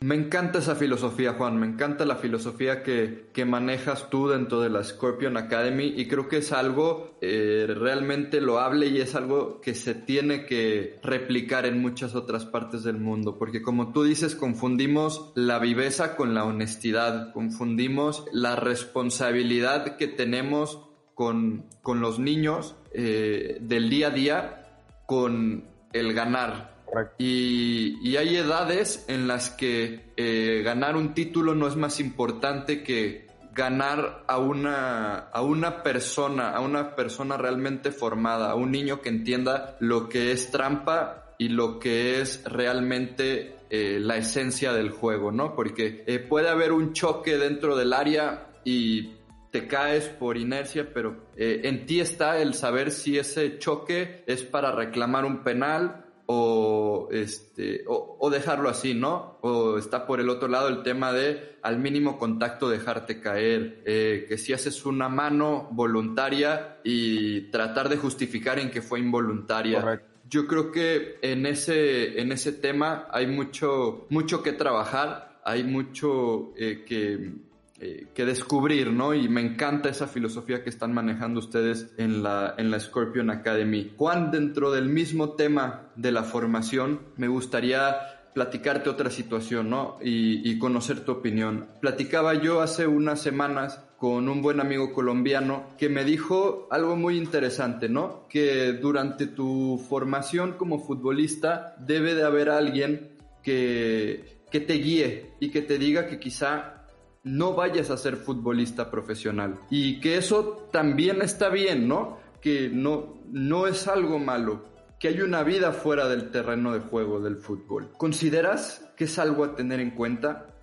Me 0.00 0.14
encanta 0.14 0.58
esa 0.58 0.74
filosofía, 0.74 1.32
Juan. 1.32 1.56
Me 1.56 1.66
encanta 1.66 2.04
la 2.04 2.16
filosofía 2.16 2.82
que, 2.82 3.30
que 3.32 3.46
manejas 3.46 4.10
tú 4.10 4.28
dentro 4.28 4.60
de 4.60 4.68
la 4.68 4.84
Scorpion 4.84 5.38
Academy 5.38 5.94
y 5.96 6.06
creo 6.06 6.28
que 6.28 6.38
es 6.38 6.52
algo 6.52 7.16
eh, 7.22 7.66
realmente 7.66 8.42
loable 8.42 8.88
y 8.88 9.00
es 9.00 9.14
algo 9.14 9.62
que 9.62 9.74
se 9.74 9.94
tiene 9.94 10.44
que 10.44 11.00
replicar 11.02 11.64
en 11.64 11.80
muchas 11.80 12.14
otras 12.14 12.44
partes 12.44 12.82
del 12.82 12.98
mundo. 12.98 13.38
Porque 13.38 13.62
como 13.62 13.92
tú 13.92 14.02
dices, 14.02 14.34
confundimos 14.34 15.32
la 15.34 15.58
viveza 15.58 16.16
con 16.16 16.34
la 16.34 16.44
honestidad, 16.44 17.32
confundimos 17.32 18.26
la 18.32 18.56
responsabilidad 18.56 19.96
que 19.96 20.08
tenemos 20.08 20.86
con, 21.14 21.64
con 21.80 22.02
los 22.02 22.18
niños 22.18 22.76
eh, 22.94 23.58
del 23.60 23.90
día 23.90 24.06
a 24.06 24.10
día 24.10 24.62
con 25.06 25.64
el 25.92 26.14
ganar. 26.14 26.72
Y, 27.18 27.98
y, 28.08 28.16
hay 28.16 28.36
edades 28.36 29.04
en 29.08 29.26
las 29.26 29.50
que 29.50 30.12
eh, 30.16 30.62
ganar 30.64 30.96
un 30.96 31.12
título 31.12 31.52
no 31.56 31.66
es 31.66 31.74
más 31.74 31.98
importante 31.98 32.84
que 32.84 33.26
ganar 33.52 34.24
a 34.26 34.38
una, 34.38 35.18
a 35.18 35.42
una 35.42 35.82
persona, 35.82 36.50
a 36.50 36.60
una 36.60 36.94
persona 36.94 37.36
realmente 37.36 37.92
formada, 37.92 38.50
a 38.50 38.54
un 38.54 38.70
niño 38.70 39.00
que 39.00 39.08
entienda 39.08 39.76
lo 39.80 40.08
que 40.08 40.32
es 40.32 40.50
trampa 40.50 41.34
y 41.38 41.48
lo 41.48 41.78
que 41.78 42.20
es 42.20 42.42
realmente 42.44 43.56
eh, 43.70 43.98
la 44.00 44.16
esencia 44.16 44.72
del 44.72 44.90
juego, 44.90 45.32
¿no? 45.32 45.54
Porque 45.54 46.04
eh, 46.06 46.18
puede 46.18 46.48
haber 46.48 46.72
un 46.72 46.92
choque 46.92 47.38
dentro 47.38 47.76
del 47.76 47.92
área 47.92 48.48
y 48.64 49.14
te 49.54 49.68
caes 49.68 50.08
por 50.08 50.36
inercia, 50.36 50.92
pero 50.92 51.28
eh, 51.36 51.60
en 51.62 51.86
ti 51.86 52.00
está 52.00 52.40
el 52.42 52.54
saber 52.54 52.90
si 52.90 53.18
ese 53.18 53.56
choque 53.60 54.24
es 54.26 54.42
para 54.42 54.72
reclamar 54.72 55.24
un 55.24 55.44
penal 55.44 56.06
o, 56.26 57.06
este, 57.12 57.84
o, 57.86 58.30
dejarlo 58.30 58.68
así, 58.68 58.94
¿no? 58.94 59.38
O 59.42 59.78
está 59.78 60.08
por 60.08 60.18
el 60.18 60.28
otro 60.28 60.48
lado 60.48 60.66
el 60.66 60.82
tema 60.82 61.12
de 61.12 61.54
al 61.62 61.78
mínimo 61.78 62.18
contacto 62.18 62.68
dejarte 62.68 63.20
caer, 63.20 63.80
eh, 63.86 64.26
que 64.28 64.38
si 64.38 64.52
haces 64.52 64.84
una 64.86 65.08
mano 65.08 65.68
voluntaria 65.70 66.78
y 66.82 67.42
tratar 67.52 67.88
de 67.88 67.96
justificar 67.96 68.58
en 68.58 68.72
que 68.72 68.82
fue 68.82 68.98
involuntaria. 68.98 70.02
Yo 70.28 70.48
creo 70.48 70.72
que 70.72 71.20
en 71.22 71.46
ese, 71.46 72.20
en 72.20 72.32
ese 72.32 72.50
tema 72.50 73.06
hay 73.12 73.28
mucho, 73.28 74.08
mucho 74.10 74.42
que 74.42 74.52
trabajar, 74.52 75.40
hay 75.44 75.62
mucho 75.62 76.52
eh, 76.56 76.84
que 76.84 77.34
eh, 77.80 78.06
que 78.14 78.24
descubrir, 78.24 78.92
¿no? 78.92 79.14
Y 79.14 79.28
me 79.28 79.40
encanta 79.40 79.88
esa 79.88 80.06
filosofía 80.06 80.62
que 80.62 80.70
están 80.70 80.92
manejando 80.92 81.40
ustedes 81.40 81.92
en 81.98 82.22
la, 82.22 82.54
en 82.56 82.70
la 82.70 82.78
Scorpion 82.78 83.30
Academy. 83.30 83.92
Juan, 83.96 84.30
dentro 84.30 84.70
del 84.70 84.88
mismo 84.88 85.30
tema 85.30 85.88
de 85.96 86.12
la 86.12 86.22
formación, 86.22 87.00
me 87.16 87.26
gustaría 87.26 87.96
platicarte 88.32 88.90
otra 88.90 89.10
situación, 89.10 89.70
¿no? 89.70 89.98
Y, 90.00 90.48
y 90.48 90.58
conocer 90.58 91.00
tu 91.00 91.12
opinión. 91.12 91.66
Platicaba 91.80 92.34
yo 92.34 92.60
hace 92.60 92.86
unas 92.86 93.20
semanas 93.20 93.80
con 93.96 94.28
un 94.28 94.42
buen 94.42 94.60
amigo 94.60 94.92
colombiano 94.92 95.66
que 95.78 95.88
me 95.88 96.04
dijo 96.04 96.68
algo 96.70 96.94
muy 96.94 97.16
interesante, 97.16 97.88
¿no? 97.88 98.26
Que 98.28 98.72
durante 98.72 99.26
tu 99.26 99.84
formación 99.88 100.52
como 100.58 100.78
futbolista 100.78 101.74
debe 101.78 102.14
de 102.14 102.22
haber 102.22 102.50
alguien 102.50 103.16
que, 103.42 104.42
que 104.50 104.60
te 104.60 104.74
guíe 104.74 105.32
y 105.40 105.50
que 105.50 105.62
te 105.62 105.78
diga 105.78 106.06
que 106.06 106.20
quizá 106.20 106.83
no 107.24 107.54
vayas 107.54 107.90
a 107.90 107.96
ser 107.96 108.16
futbolista 108.16 108.90
profesional. 108.90 109.58
Y 109.70 110.00
que 110.00 110.16
eso 110.16 110.68
también 110.70 111.22
está 111.22 111.48
bien, 111.48 111.88
¿no? 111.88 112.18
Que 112.40 112.68
no, 112.68 113.14
no 113.32 113.66
es 113.66 113.88
algo 113.88 114.18
malo, 114.18 114.64
que 115.00 115.08
hay 115.08 115.20
una 115.22 115.42
vida 115.42 115.72
fuera 115.72 116.08
del 116.08 116.30
terreno 116.30 116.72
de 116.72 116.80
juego 116.80 117.20
del 117.20 117.36
fútbol. 117.36 117.90
¿Consideras 117.96 118.90
que 118.96 119.04
es 119.04 119.18
algo 119.18 119.44
a 119.44 119.56
tener 119.56 119.80
en 119.80 119.90
cuenta? 119.90 120.53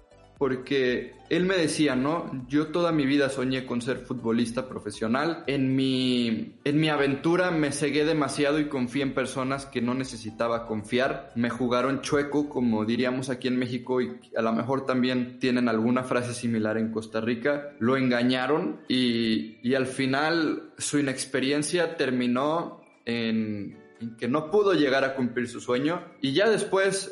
Porque 0.42 1.14
él 1.30 1.46
me 1.46 1.56
decía, 1.56 1.96
¿no? 1.96 2.48
Yo 2.48 2.70
toda 2.70 2.92
mi 2.92 3.06
vida 3.06 3.30
soñé 3.30 3.68
con 3.68 3.80
ser 3.80 4.00
futbolista 4.00 4.68
profesional. 4.68 5.44
En 5.46 5.76
mi, 5.76 6.56
en 6.64 6.80
mi 6.80 6.90
aventura 6.90 7.52
me 7.52 7.72
cegué 7.72 8.06
demasiado 8.06 8.60
y 8.60 8.68
confié 8.68 9.04
en 9.04 9.14
personas 9.14 9.68
que 9.68 9.84
no 9.84 9.94
necesitaba 9.94 10.66
confiar. 10.66 11.32
Me 11.36 11.52
jugaron 11.52 12.02
chueco, 12.02 12.50
como 12.50 12.86
diríamos 12.86 13.30
aquí 13.30 13.50
en 13.50 13.60
México, 13.60 14.02
y 14.02 14.20
a 14.36 14.42
lo 14.42 14.52
mejor 14.52 14.88
también 14.88 15.38
tienen 15.38 15.70
alguna 15.70 16.02
frase 16.02 16.34
similar 16.34 16.76
en 16.80 16.92
Costa 16.92 17.22
Rica. 17.22 17.76
Lo 17.78 17.96
engañaron 17.96 18.80
y, 18.88 19.60
y 19.62 19.76
al 19.76 19.86
final 19.86 20.72
su 20.80 20.98
inexperiencia 20.98 21.98
terminó 21.98 22.82
en 23.06 23.81
que 24.18 24.28
no 24.28 24.52
pudo 24.52 24.74
llegar 24.74 25.04
a 25.04 25.16
cumplir 25.16 25.48
su 25.48 25.60
sueño 25.60 26.04
y 26.22 26.34
ya 26.34 26.50
después 26.50 27.12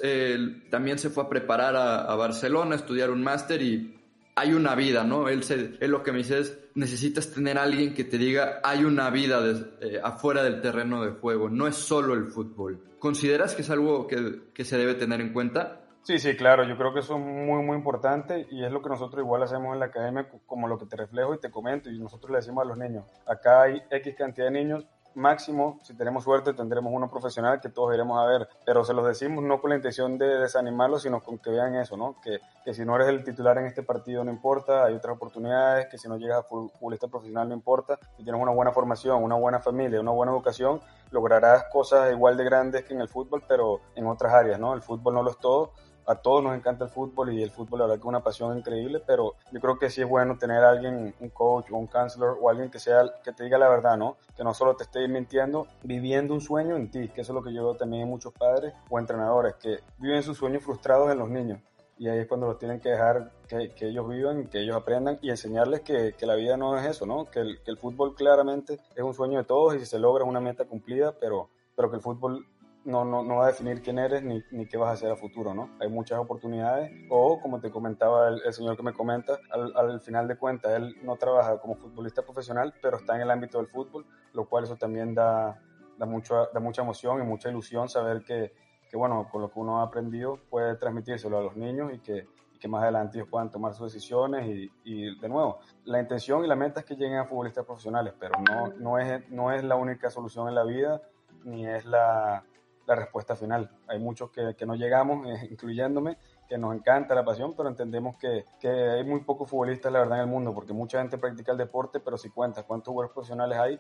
también 0.70 1.00
se 1.00 1.10
fue 1.10 1.24
a 1.24 1.30
preparar 1.30 1.76
a, 1.76 2.16
Barcelona, 2.16 2.74
a 2.74 2.78
estudiar 2.78 3.12
un 3.12 3.24
máster 3.24 3.62
y 3.62 4.00
hay 4.36 4.54
una 4.54 4.74
vida, 4.76 5.04
¿no? 5.04 5.28
Él, 5.28 5.44
se, 5.44 5.78
lo 5.88 6.02
que 6.02 6.12
me 6.12 6.20
dice 6.20 6.40
es, 6.40 6.58
necesitas 6.76 7.32
tener 7.32 7.58
alguien 7.58 7.94
que 7.94 8.06
te 8.06 8.18
diga, 8.18 8.62
hay 8.64 8.86
una 8.86 9.10
vida 9.10 9.42
eh, 9.82 10.00
afuera 10.02 10.44
del 10.44 10.62
terreno 10.62 11.04
de 11.04 11.12
juego, 11.12 11.50
no 11.50 11.68
es 11.68 11.76
solo 11.76 12.14
el 12.14 12.28
fútbol. 12.28 12.82
¿Consideras 13.00 13.54
que 13.54 13.64
es 13.64 13.70
algo 13.70 14.08
que, 14.08 14.52
que 14.54 14.64
se 14.64 14.78
debe 14.78 14.96
tener 14.96 15.20
en 15.20 15.34
cuenta? 15.34 15.82
Sí, 16.04 16.18
sí, 16.18 16.36
claro, 16.36 16.64
yo 16.64 16.78
creo 16.78 16.94
que 16.94 17.02
eso 17.02 17.18
es 17.18 17.22
muy, 17.22 17.62
muy 17.64 17.76
importante 17.76 18.48
y 18.50 18.64
es 18.64 18.72
lo 18.72 18.82
que 18.82 18.90
nosotros 18.90 19.24
igual 19.24 19.44
hacemos 19.44 19.74
en 19.74 19.80
la 19.80 19.88
academia, 19.88 20.28
como 20.46 20.68
lo 20.68 20.78
que 20.78 20.86
te 20.86 20.96
reflejo 20.96 21.36
y 21.36 21.40
te 21.40 21.52
comento 21.52 21.90
y 21.90 22.00
nosotros 22.00 22.32
le 22.32 22.38
decimos 22.38 22.64
a 22.64 22.68
los 22.68 22.78
niños, 22.78 23.06
acá 23.28 23.64
hay 23.64 23.82
X 23.92 24.16
cantidad 24.18 24.48
de 24.48 24.52
niños, 24.52 24.88
máximo, 25.16 25.80
si 25.84 25.96
tenemos 25.96 26.24
suerte, 26.24 26.54
tendremos 26.54 26.94
uno 26.94 27.10
profesional 27.10 27.60
que 27.62 27.70
todos 27.70 27.94
iremos 27.94 28.20
a 28.20 28.26
ver, 28.26 28.48
pero 28.66 28.84
se 28.84 28.94
los 28.94 29.06
decimos 29.06 29.44
no 29.44 29.62
con 29.62 29.72
la 29.72 29.76
intención 29.76 30.18
de 30.18 30.40
desanimarlos, 30.40 31.04
sino 31.04 31.22
con 31.22 31.38
que 31.38 31.50
vean 31.50 31.76
eso, 31.76 31.98
¿no? 31.98 32.16
Que, 32.22 32.40
que 32.64 32.74
si 32.74 32.86
no 32.86 32.96
eres 32.96 33.10
el 33.10 33.24
titular 33.24 33.58
en 33.58 33.66
este 33.66 33.84
partido 33.84 34.24
no 34.24 34.32
importa, 34.32 34.86
hay 34.86 34.94
otras 34.94 35.16
oportunidades, 35.16 35.88
que 35.88 35.98
si 35.98 36.08
no 36.08 36.18
llegas 36.18 36.40
a 36.40 36.44
futbolista 36.44 37.08
profesional 37.08 37.50
no 37.50 37.56
importa, 37.56 38.00
si 38.18 38.24
tienes 38.24 38.42
una 38.42 38.52
buena 38.52 38.72
formación, 38.72 39.24
una 39.24 39.36
buena 39.36 39.60
familia, 39.60 40.00
una 40.00 40.12
buena 40.12 40.32
educación, 40.32 40.82
lograrás 41.12 41.66
cosas 41.72 42.12
igual 42.12 42.38
de 42.38 42.44
grandes 42.44 42.84
que 42.84 42.94
en 42.94 43.02
el 43.02 43.08
fútbol, 43.08 43.44
pero 43.48 43.82
en 43.96 44.08
otras 44.08 44.34
áreas, 44.34 44.60
¿no? 44.60 44.74
El 44.74 44.82
fútbol 44.82 45.14
no 45.14 45.24
lo 45.24 45.32
es 45.32 45.38
todo 45.38 45.74
a 46.10 46.16
todos 46.16 46.44
nos 46.44 46.56
encanta 46.56 46.86
el 46.86 46.90
fútbol 46.90 47.32
y 47.34 47.44
el 47.44 47.52
fútbol 47.52 47.80
la 47.80 47.86
verdad 47.86 47.98
que 47.98 48.02
es 48.02 48.08
una 48.08 48.24
pasión 48.24 48.58
increíble, 48.58 49.00
pero 49.06 49.36
yo 49.52 49.60
creo 49.60 49.78
que 49.78 49.92
sí 49.92 50.02
es 50.02 50.10
bueno 50.10 50.40
tener 50.40 50.64
a 50.64 50.72
alguien, 50.72 51.14
un 51.20 51.30
coach 51.30 51.72
o 51.72 51.78
un 51.78 51.86
counselor 51.86 52.36
o 52.42 52.50
alguien 52.50 52.72
que 52.72 52.80
sea 52.80 53.04
que 53.24 53.32
te 53.32 53.44
diga 53.44 53.60
la 53.60 53.70
verdad, 53.70 53.96
¿no? 53.96 54.18
Que 54.36 54.44
no 54.44 54.56
solo 54.56 54.76
te 54.76 54.86
esté 54.86 55.08
mintiendo, 55.08 55.68
viviendo 55.84 56.34
un 56.34 56.42
sueño 56.42 56.76
en 56.76 56.90
ti, 56.90 57.10
que 57.10 57.22
eso 57.22 57.32
es 57.32 57.36
lo 57.36 57.44
que 57.44 57.54
yo 57.54 57.64
veo 57.64 57.76
también 57.76 58.04
en 58.04 58.10
muchos 58.10 58.34
padres 58.34 58.74
o 58.90 58.98
entrenadores, 58.98 59.54
que 59.56 59.82
viven 60.00 60.24
sus 60.24 60.36
sueños 60.36 60.64
frustrados 60.64 61.12
en 61.12 61.20
los 61.20 61.30
niños. 61.30 61.62
Y 62.00 62.08
ahí 62.08 62.20
es 62.20 62.28
cuando 62.28 62.48
los 62.48 62.58
tienen 62.58 62.80
que 62.80 62.90
dejar 62.90 63.32
que, 63.48 63.72
ellos 63.82 64.10
vivan, 64.10 64.48
que 64.48 64.62
ellos 64.62 64.76
aprendan 64.76 65.20
y 65.22 65.30
enseñarles 65.30 65.82
que, 65.82 66.16
que 66.18 66.26
la 66.26 66.34
vida 66.34 66.58
no 66.58 66.76
es 66.76 66.88
eso, 66.88 67.06
¿no? 67.06 67.26
Que 67.26 67.42
el, 67.42 67.62
que 67.62 67.70
el 67.70 67.78
fútbol 67.78 68.16
claramente 68.16 68.80
es 68.96 69.04
un 69.04 69.14
sueño 69.14 69.38
de 69.38 69.44
todos 69.44 69.76
y 69.76 69.80
si 69.80 69.86
se 69.86 70.00
logra 70.00 70.24
es 70.24 70.30
una 70.30 70.40
meta 70.40 70.66
cumplida, 70.66 71.12
pero, 71.20 71.50
pero 71.76 71.92
que 71.92 71.98
el 71.98 72.02
fútbol 72.02 72.48
no, 72.90 73.06
no, 73.06 73.24
no 73.24 73.36
va 73.38 73.46
a 73.46 73.48
definir 73.48 73.82
quién 73.82 74.00
eres 74.00 74.24
ni, 74.24 74.44
ni, 74.52 74.66
qué 74.66 74.78
vas 74.78 74.90
a 74.90 74.94
hacer 74.94 75.12
a 75.12 75.16
futuro, 75.16 75.54
¿no? 75.54 75.70
Hay 75.80 75.90
muchas 75.90 76.18
oportunidades 76.18 76.92
o, 77.10 77.40
como 77.40 77.60
te 77.60 77.70
comentaba 77.70 78.30
el, 78.30 78.54
señor 78.54 78.76
que 78.76 78.84
me 78.84 78.94
comenta, 78.94 79.40
al, 79.52 79.74
al, 79.76 80.02
final 80.02 80.28
de 80.28 80.38
cuentas, 80.38 80.74
él 80.74 80.96
no 81.04 81.16
trabaja 81.16 81.60
como 81.60 81.76
futbolista 81.76 82.24
profesional, 82.24 82.74
pero 82.82 82.98
está 82.98 83.16
en 83.16 83.22
el 83.22 83.32
ámbito 83.32 83.60
del 83.60 83.68
fútbol, 83.68 84.06
lo 84.34 84.50
cual 84.50 84.64
eso 84.64 84.76
también 84.76 85.14
da, 85.14 85.62
da, 85.98 86.06
mucho, 86.06 86.50
da 86.52 86.60
mucha 86.60 86.82
emoción 86.82 87.22
y 87.22 87.26
mucha 87.26 87.50
ilusión 87.50 87.88
saber 87.90 88.24
que, 88.24 88.54
que, 88.90 88.98
bueno, 88.98 89.30
con 89.32 89.42
lo 89.44 89.52
que 89.52 89.60
uno 89.60 89.80
ha 89.80 89.84
aprendido 89.84 90.40
puede 90.50 90.76
transmitírselo 90.76 91.38
a 91.38 91.44
los 91.44 91.56
niños 91.56 91.94
y 91.94 92.00
que 92.00 92.28
que 92.60 92.68
más 92.68 92.84
adelante 92.84 93.18
ellos 93.18 93.30
puedan 93.30 93.50
tomar 93.50 93.74
sus 93.74 93.94
decisiones 93.94 94.46
y, 94.46 94.70
y, 94.84 95.18
de 95.18 95.30
nuevo, 95.30 95.60
la 95.86 96.02
intención 96.02 96.44
y 96.44 96.48
la 96.50 96.58
meta 96.58 96.82
es 96.82 96.86
que 96.86 96.96
lleguen 96.96 97.18
a 97.20 97.24
futbolistas 97.24 97.66
profesionales, 97.66 98.14
pero 98.20 98.34
no, 98.50 98.68
no, 98.78 99.00
es, 99.00 99.30
no 99.30 99.54
es 99.54 99.64
la 99.64 99.78
única 99.78 100.10
solución 100.10 100.50
en 100.50 100.56
la 100.56 100.66
vida 100.66 101.02
ni 101.46 101.66
es 101.66 101.86
la, 101.86 102.44
la 102.90 102.96
respuesta 102.96 103.36
final. 103.36 103.70
Hay 103.88 104.00
muchos 104.00 104.32
que, 104.32 104.56
que 104.58 104.66
no 104.66 104.74
llegamos, 104.74 105.28
eh, 105.28 105.48
incluyéndome, 105.52 106.18
que 106.48 106.58
nos 106.58 106.76
encanta 106.76 107.14
la 107.14 107.24
pasión, 107.24 107.54
pero 107.56 107.70
entendemos 107.70 108.16
que, 108.18 108.46
que, 108.60 108.68
hay 108.68 109.04
muy 109.04 109.20
pocos 109.20 109.48
futbolistas, 109.48 109.92
la 109.92 110.00
verdad, 110.00 110.18
en 110.18 110.24
el 110.24 110.30
mundo, 110.30 110.54
porque 110.56 110.74
mucha 110.74 111.00
gente 111.00 111.20
practica 111.20 111.52
el 111.52 111.58
deporte, 111.60 112.00
pero 112.00 112.18
si 112.18 112.32
cuenta 112.32 112.64
cuántos 112.64 112.92
jugadores 112.92 113.14
profesionales 113.14 113.60
hay 113.60 113.80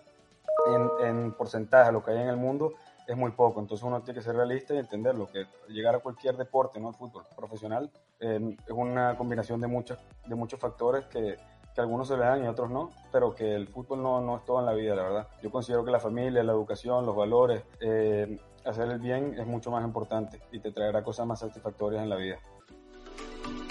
en, 0.67 1.07
en 1.07 1.31
porcentaje, 1.33 1.91
lo 1.91 2.03
que 2.03 2.11
hay 2.11 2.19
en 2.19 2.27
el 2.27 2.37
mundo, 2.37 2.73
es 3.07 3.17
muy 3.17 3.31
poco. 3.31 3.59
Entonces 3.59 3.83
uno 3.83 4.01
tiene 4.01 4.19
que 4.19 4.23
ser 4.23 4.35
realista 4.35 4.75
y 4.75 4.77
entenderlo, 4.77 5.27
que 5.27 5.47
llegar 5.69 5.95
a 5.95 5.99
cualquier 5.99 6.37
deporte, 6.37 6.79
no 6.79 6.89
el 6.89 6.95
fútbol 6.95 7.23
profesional, 7.35 7.89
eh, 8.19 8.55
es 8.63 8.71
una 8.71 9.17
combinación 9.17 9.59
de, 9.59 9.65
muchos 9.65 9.97
de 10.27 10.35
muchos 10.35 10.59
factores 10.59 11.05
que, 11.07 11.37
que, 11.73 11.81
algunos 11.81 12.07
se 12.07 12.15
le 12.15 12.25
dan 12.25 12.43
y 12.43 12.47
otros 12.47 12.69
no, 12.69 12.91
pero 13.11 13.33
que 13.33 13.55
el 13.55 13.67
fútbol 13.69 14.03
no, 14.03 14.21
no, 14.21 14.37
es 14.37 14.45
todo 14.45 14.59
en 14.59 14.67
la 14.67 14.73
vida, 14.73 14.93
la 14.93 15.01
verdad. 15.01 15.27
Yo 15.41 15.49
considero 15.49 15.83
que 15.83 15.89
la 15.89 15.99
familia, 15.99 16.43
la 16.43 16.51
educación, 16.51 17.07
los 17.07 17.15
valores, 17.15 17.63
eh, 17.79 18.37
hacer 18.65 18.89
el 18.89 18.99
bien 18.99 19.35
es 19.37 19.45
mucho 19.45 19.71
más 19.71 19.83
importante 19.83 20.41
y 20.51 20.59
te 20.59 20.71
traerá 20.71 21.03
cosas 21.03 21.25
más 21.25 21.39
satisfactorias 21.39 22.03
en 22.03 22.09
la 22.09 22.15
vida. 22.15 22.37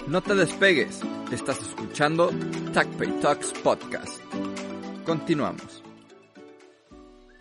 No 0.07 0.21
te 0.21 0.35
despegues, 0.35 1.01
estás 1.31 1.61
escuchando 1.61 2.31
TACPay 2.73 3.19
Talks 3.19 3.53
Podcast. 3.63 4.21
Continuamos. 5.05 5.83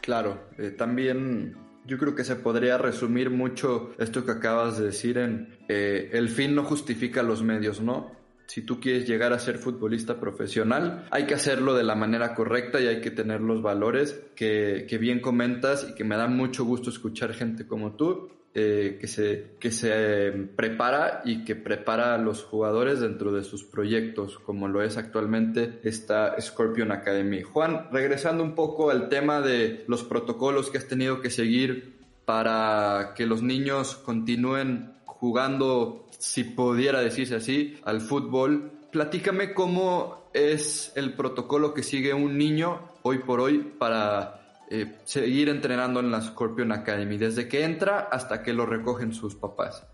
Claro, 0.02 0.48
eh, 0.58 0.70
también 0.70 1.56
yo 1.86 1.98
creo 1.98 2.14
que 2.14 2.24
se 2.24 2.36
podría 2.36 2.76
resumir 2.76 3.30
mucho 3.30 3.92
esto 3.98 4.24
que 4.24 4.32
acabas 4.32 4.78
de 4.78 4.86
decir 4.86 5.18
en 5.18 5.56
eh, 5.68 6.10
el 6.12 6.28
fin 6.28 6.54
no 6.54 6.64
justifica 6.64 7.22
los 7.22 7.42
medios, 7.42 7.80
¿no? 7.80 8.17
Si 8.48 8.62
tú 8.62 8.80
quieres 8.80 9.06
llegar 9.06 9.32
a 9.34 9.38
ser 9.38 9.58
futbolista 9.58 10.18
profesional, 10.18 11.06
hay 11.10 11.26
que 11.26 11.34
hacerlo 11.34 11.74
de 11.74 11.84
la 11.84 11.94
manera 11.94 12.34
correcta 12.34 12.80
y 12.80 12.86
hay 12.86 13.00
que 13.02 13.10
tener 13.10 13.42
los 13.42 13.60
valores 13.62 14.18
que, 14.34 14.86
que 14.88 14.96
bien 14.96 15.20
comentas 15.20 15.86
y 15.90 15.94
que 15.94 16.02
me 16.02 16.16
da 16.16 16.28
mucho 16.28 16.64
gusto 16.64 16.88
escuchar 16.88 17.34
gente 17.34 17.66
como 17.66 17.92
tú 17.92 18.30
eh, 18.54 18.96
que, 18.98 19.06
se, 19.06 19.50
que 19.60 19.70
se 19.70 20.32
prepara 20.56 21.20
y 21.26 21.44
que 21.44 21.54
prepara 21.54 22.14
a 22.14 22.18
los 22.18 22.42
jugadores 22.42 23.00
dentro 23.00 23.30
de 23.30 23.44
sus 23.44 23.62
proyectos, 23.62 24.38
como 24.38 24.66
lo 24.66 24.82
es 24.82 24.96
actualmente 24.96 25.78
esta 25.84 26.34
Scorpion 26.40 26.90
Academy. 26.90 27.42
Juan, 27.42 27.88
regresando 27.92 28.42
un 28.42 28.54
poco 28.54 28.90
al 28.90 29.10
tema 29.10 29.42
de 29.42 29.84
los 29.86 30.02
protocolos 30.02 30.70
que 30.70 30.78
has 30.78 30.88
tenido 30.88 31.20
que 31.20 31.28
seguir 31.28 31.97
para 32.28 33.14
que 33.14 33.24
los 33.24 33.42
niños 33.42 33.96
continúen 33.96 34.98
jugando, 35.06 36.04
si 36.10 36.44
pudiera 36.44 37.00
decirse 37.00 37.36
así, 37.36 37.80
al 37.86 38.02
fútbol. 38.02 38.70
Platícame 38.92 39.54
cómo 39.54 40.28
es 40.34 40.92
el 40.94 41.14
protocolo 41.14 41.72
que 41.72 41.82
sigue 41.82 42.12
un 42.12 42.36
niño 42.36 42.80
hoy 43.00 43.20
por 43.20 43.40
hoy 43.40 43.60
para 43.78 44.42
eh, 44.68 44.98
seguir 45.04 45.48
entrenando 45.48 46.00
en 46.00 46.10
la 46.10 46.20
Scorpion 46.20 46.70
Academy, 46.70 47.16
desde 47.16 47.48
que 47.48 47.64
entra 47.64 48.10
hasta 48.12 48.42
que 48.42 48.52
lo 48.52 48.66
recogen 48.66 49.14
sus 49.14 49.34
papás. 49.34 49.86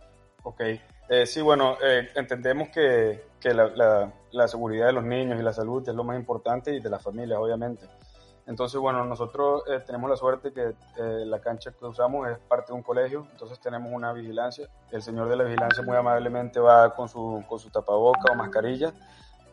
Ok, 0.42 0.60
eh, 1.08 1.26
sí, 1.26 1.40
bueno, 1.40 1.76
eh, 1.84 2.08
entendemos 2.16 2.70
que, 2.70 3.26
que 3.38 3.54
la, 3.54 3.68
la, 3.76 4.12
la, 4.32 4.48
seguridad 4.48 4.86
de 4.86 4.92
los 4.92 5.04
niños 5.04 5.38
y 5.38 5.42
la 5.44 5.52
salud 5.52 5.88
es 5.88 5.94
lo 5.94 6.02
más 6.02 6.18
importante 6.18 6.74
y 6.74 6.80
de 6.80 6.90
las 6.90 7.00
familias, 7.00 7.38
obviamente. 7.38 7.86
Entonces, 8.46 8.78
bueno, 8.78 9.04
nosotros 9.04 9.62
eh, 9.68 9.80
tenemos 9.86 10.10
la 10.10 10.16
suerte 10.16 10.52
que 10.52 10.74
eh, 10.98 11.24
la 11.24 11.40
cancha 11.40 11.72
que 11.72 11.84
usamos 11.86 12.28
es 12.28 12.38
parte 12.38 12.72
de 12.72 12.74
un 12.74 12.82
colegio, 12.82 13.26
entonces 13.32 13.58
tenemos 13.58 13.90
una 13.92 14.12
vigilancia. 14.12 14.68
El 14.90 15.02
señor 15.02 15.28
de 15.28 15.36
la 15.36 15.44
vigilancia 15.44 15.82
muy 15.82 15.96
amablemente 15.96 16.60
va 16.60 16.94
con 16.94 17.08
su, 17.08 17.42
con 17.48 17.58
su 17.58 17.70
tapaboca 17.70 18.32
o 18.32 18.34
mascarilla 18.34 18.92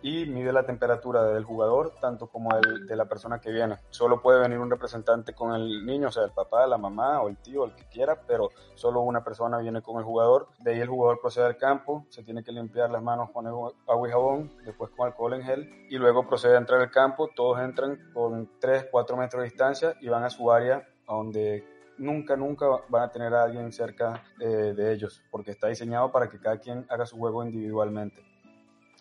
y 0.01 0.25
mide 0.25 0.51
la 0.51 0.65
temperatura 0.65 1.23
del 1.23 1.43
jugador, 1.43 1.93
tanto 2.01 2.27
como 2.27 2.49
el, 2.55 2.87
de 2.87 2.95
la 2.95 3.05
persona 3.05 3.39
que 3.39 3.51
viene. 3.51 3.77
Solo 3.89 4.21
puede 4.21 4.39
venir 4.39 4.59
un 4.59 4.69
representante 4.69 5.33
con 5.33 5.53
el 5.53 5.85
niño, 5.85 6.07
o 6.07 6.11
sea, 6.11 6.23
el 6.23 6.31
papá, 6.31 6.65
la 6.67 6.77
mamá 6.77 7.21
o 7.21 7.29
el 7.29 7.37
tío, 7.37 7.65
el 7.65 7.75
que 7.75 7.85
quiera, 7.85 8.21
pero 8.27 8.49
solo 8.75 9.01
una 9.01 9.23
persona 9.23 9.59
viene 9.59 9.81
con 9.81 9.97
el 9.97 10.03
jugador. 10.03 10.47
De 10.59 10.71
ahí 10.71 10.79
el 10.79 10.89
jugador 10.89 11.19
procede 11.21 11.45
al 11.45 11.57
campo, 11.57 12.05
se 12.09 12.23
tiene 12.23 12.43
que 12.43 12.51
limpiar 12.51 12.89
las 12.89 13.03
manos 13.03 13.29
con 13.31 13.47
agua 13.47 14.07
y 14.07 14.11
jabón, 14.11 14.51
después 14.65 14.91
con 14.91 15.07
alcohol 15.07 15.33
en 15.33 15.43
gel, 15.43 15.87
y 15.89 15.97
luego 15.97 16.27
procede 16.27 16.55
a 16.55 16.59
entrar 16.59 16.81
al 16.81 16.91
campo. 16.91 17.29
Todos 17.35 17.59
entran 17.59 18.11
con 18.13 18.49
3, 18.59 18.87
4 18.91 19.17
metros 19.17 19.41
de 19.41 19.49
distancia 19.49 19.95
y 20.01 20.09
van 20.09 20.23
a 20.23 20.29
su 20.29 20.51
área 20.51 20.87
donde 21.07 21.63
nunca, 21.97 22.35
nunca 22.35 22.65
van 22.89 23.03
a 23.03 23.11
tener 23.11 23.33
a 23.33 23.43
alguien 23.43 23.71
cerca 23.71 24.23
eh, 24.39 24.45
de 24.45 24.93
ellos, 24.93 25.21
porque 25.29 25.51
está 25.51 25.67
diseñado 25.67 26.11
para 26.11 26.29
que 26.29 26.39
cada 26.39 26.57
quien 26.57 26.85
haga 26.89 27.05
su 27.05 27.17
juego 27.17 27.43
individualmente. 27.43 28.30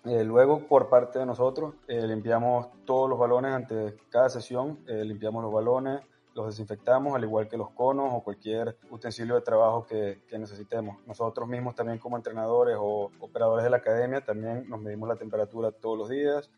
Eh, 0.05 0.25
luego, 0.25 0.67
por 0.67 0.89
parte 0.89 1.19
de 1.19 1.27
nosotros, 1.27 1.75
eh, 1.87 2.07
limpiamos 2.07 2.69
todos 2.87 3.09
los 3.09 3.19
balones 3.19 3.53
ante 3.53 3.97
cada 4.09 4.31
sesión, 4.31 4.79
eh, 4.87 5.05
limpiamos 5.05 5.43
los 5.43 5.53
balones, 5.53 6.01
los 6.35 6.47
desinfectamos, 6.47 7.15
al 7.15 7.25
igual 7.25 7.49
que 7.49 7.59
los 7.59 7.71
conos 7.71 8.09
o 8.11 8.23
cualquier 8.23 8.79
utensilio 8.91 9.35
de 9.35 9.43
trabajo 9.43 9.85
que, 9.85 10.23
necesitemos. 10.39 10.97
Nosotros 11.07 11.47
mismos 11.49 11.75
también 11.75 11.99
como 11.99 12.17
entrenadores 12.17 12.77
o 12.81 13.11
operadores 13.21 13.65
de 13.65 13.71
la 13.71 13.79
academia 13.79 14.25
también 14.25 14.67
nos 14.69 14.81
medimos 14.81 15.09
la 15.09 15.17
temperatura 15.17 15.71
todos 15.73 15.99
los 15.99 16.09
días, 16.09 16.49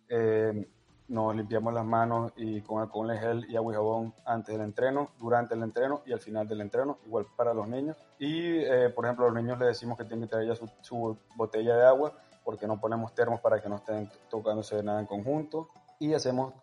nos 1.08 1.34
limpiamos 1.34 1.74
las 1.74 1.84
manos 1.84 2.32
y 2.36 2.60
con 2.60 2.80
alcohol 2.80 3.12
gel 3.18 3.46
y 3.48 3.56
agua 3.56 3.72
y 3.72 3.76
jabón 3.76 4.14
antes 4.24 4.54
del 4.54 4.64
entreno, 4.64 5.10
durante 5.18 5.54
el 5.54 5.62
entreno 5.62 6.02
y 6.06 6.12
al 6.12 6.20
final 6.20 6.46
del 6.46 6.60
entreno, 6.60 6.98
igual 7.06 7.26
para 7.34 7.52
los 7.52 7.66
niños. 7.66 7.96
Y, 8.18 8.60
por 8.94 9.06
ejemplo, 9.06 9.24
a 9.24 9.30
los 9.30 9.42
niños 9.42 9.58
les 9.58 9.68
decimos 9.68 9.98
que 9.98 10.04
tienen 10.04 10.28
que 10.28 10.30
traer 10.30 10.48
ya 10.48 10.66
su 10.82 11.18
botella 11.34 11.76
de 11.76 11.86
agua 11.86 12.12
porque 12.44 12.66
no 12.66 12.80
ponemos 12.80 13.14
termos 13.14 13.40
para 13.40 13.60
que 13.60 13.68
no 13.68 13.76
estén 13.76 14.10
tocándose 14.28 14.82
nada 14.82 15.00
en 15.00 15.06
conjunto 15.06 15.68
y 15.98 16.14
hacemos, 16.14 16.54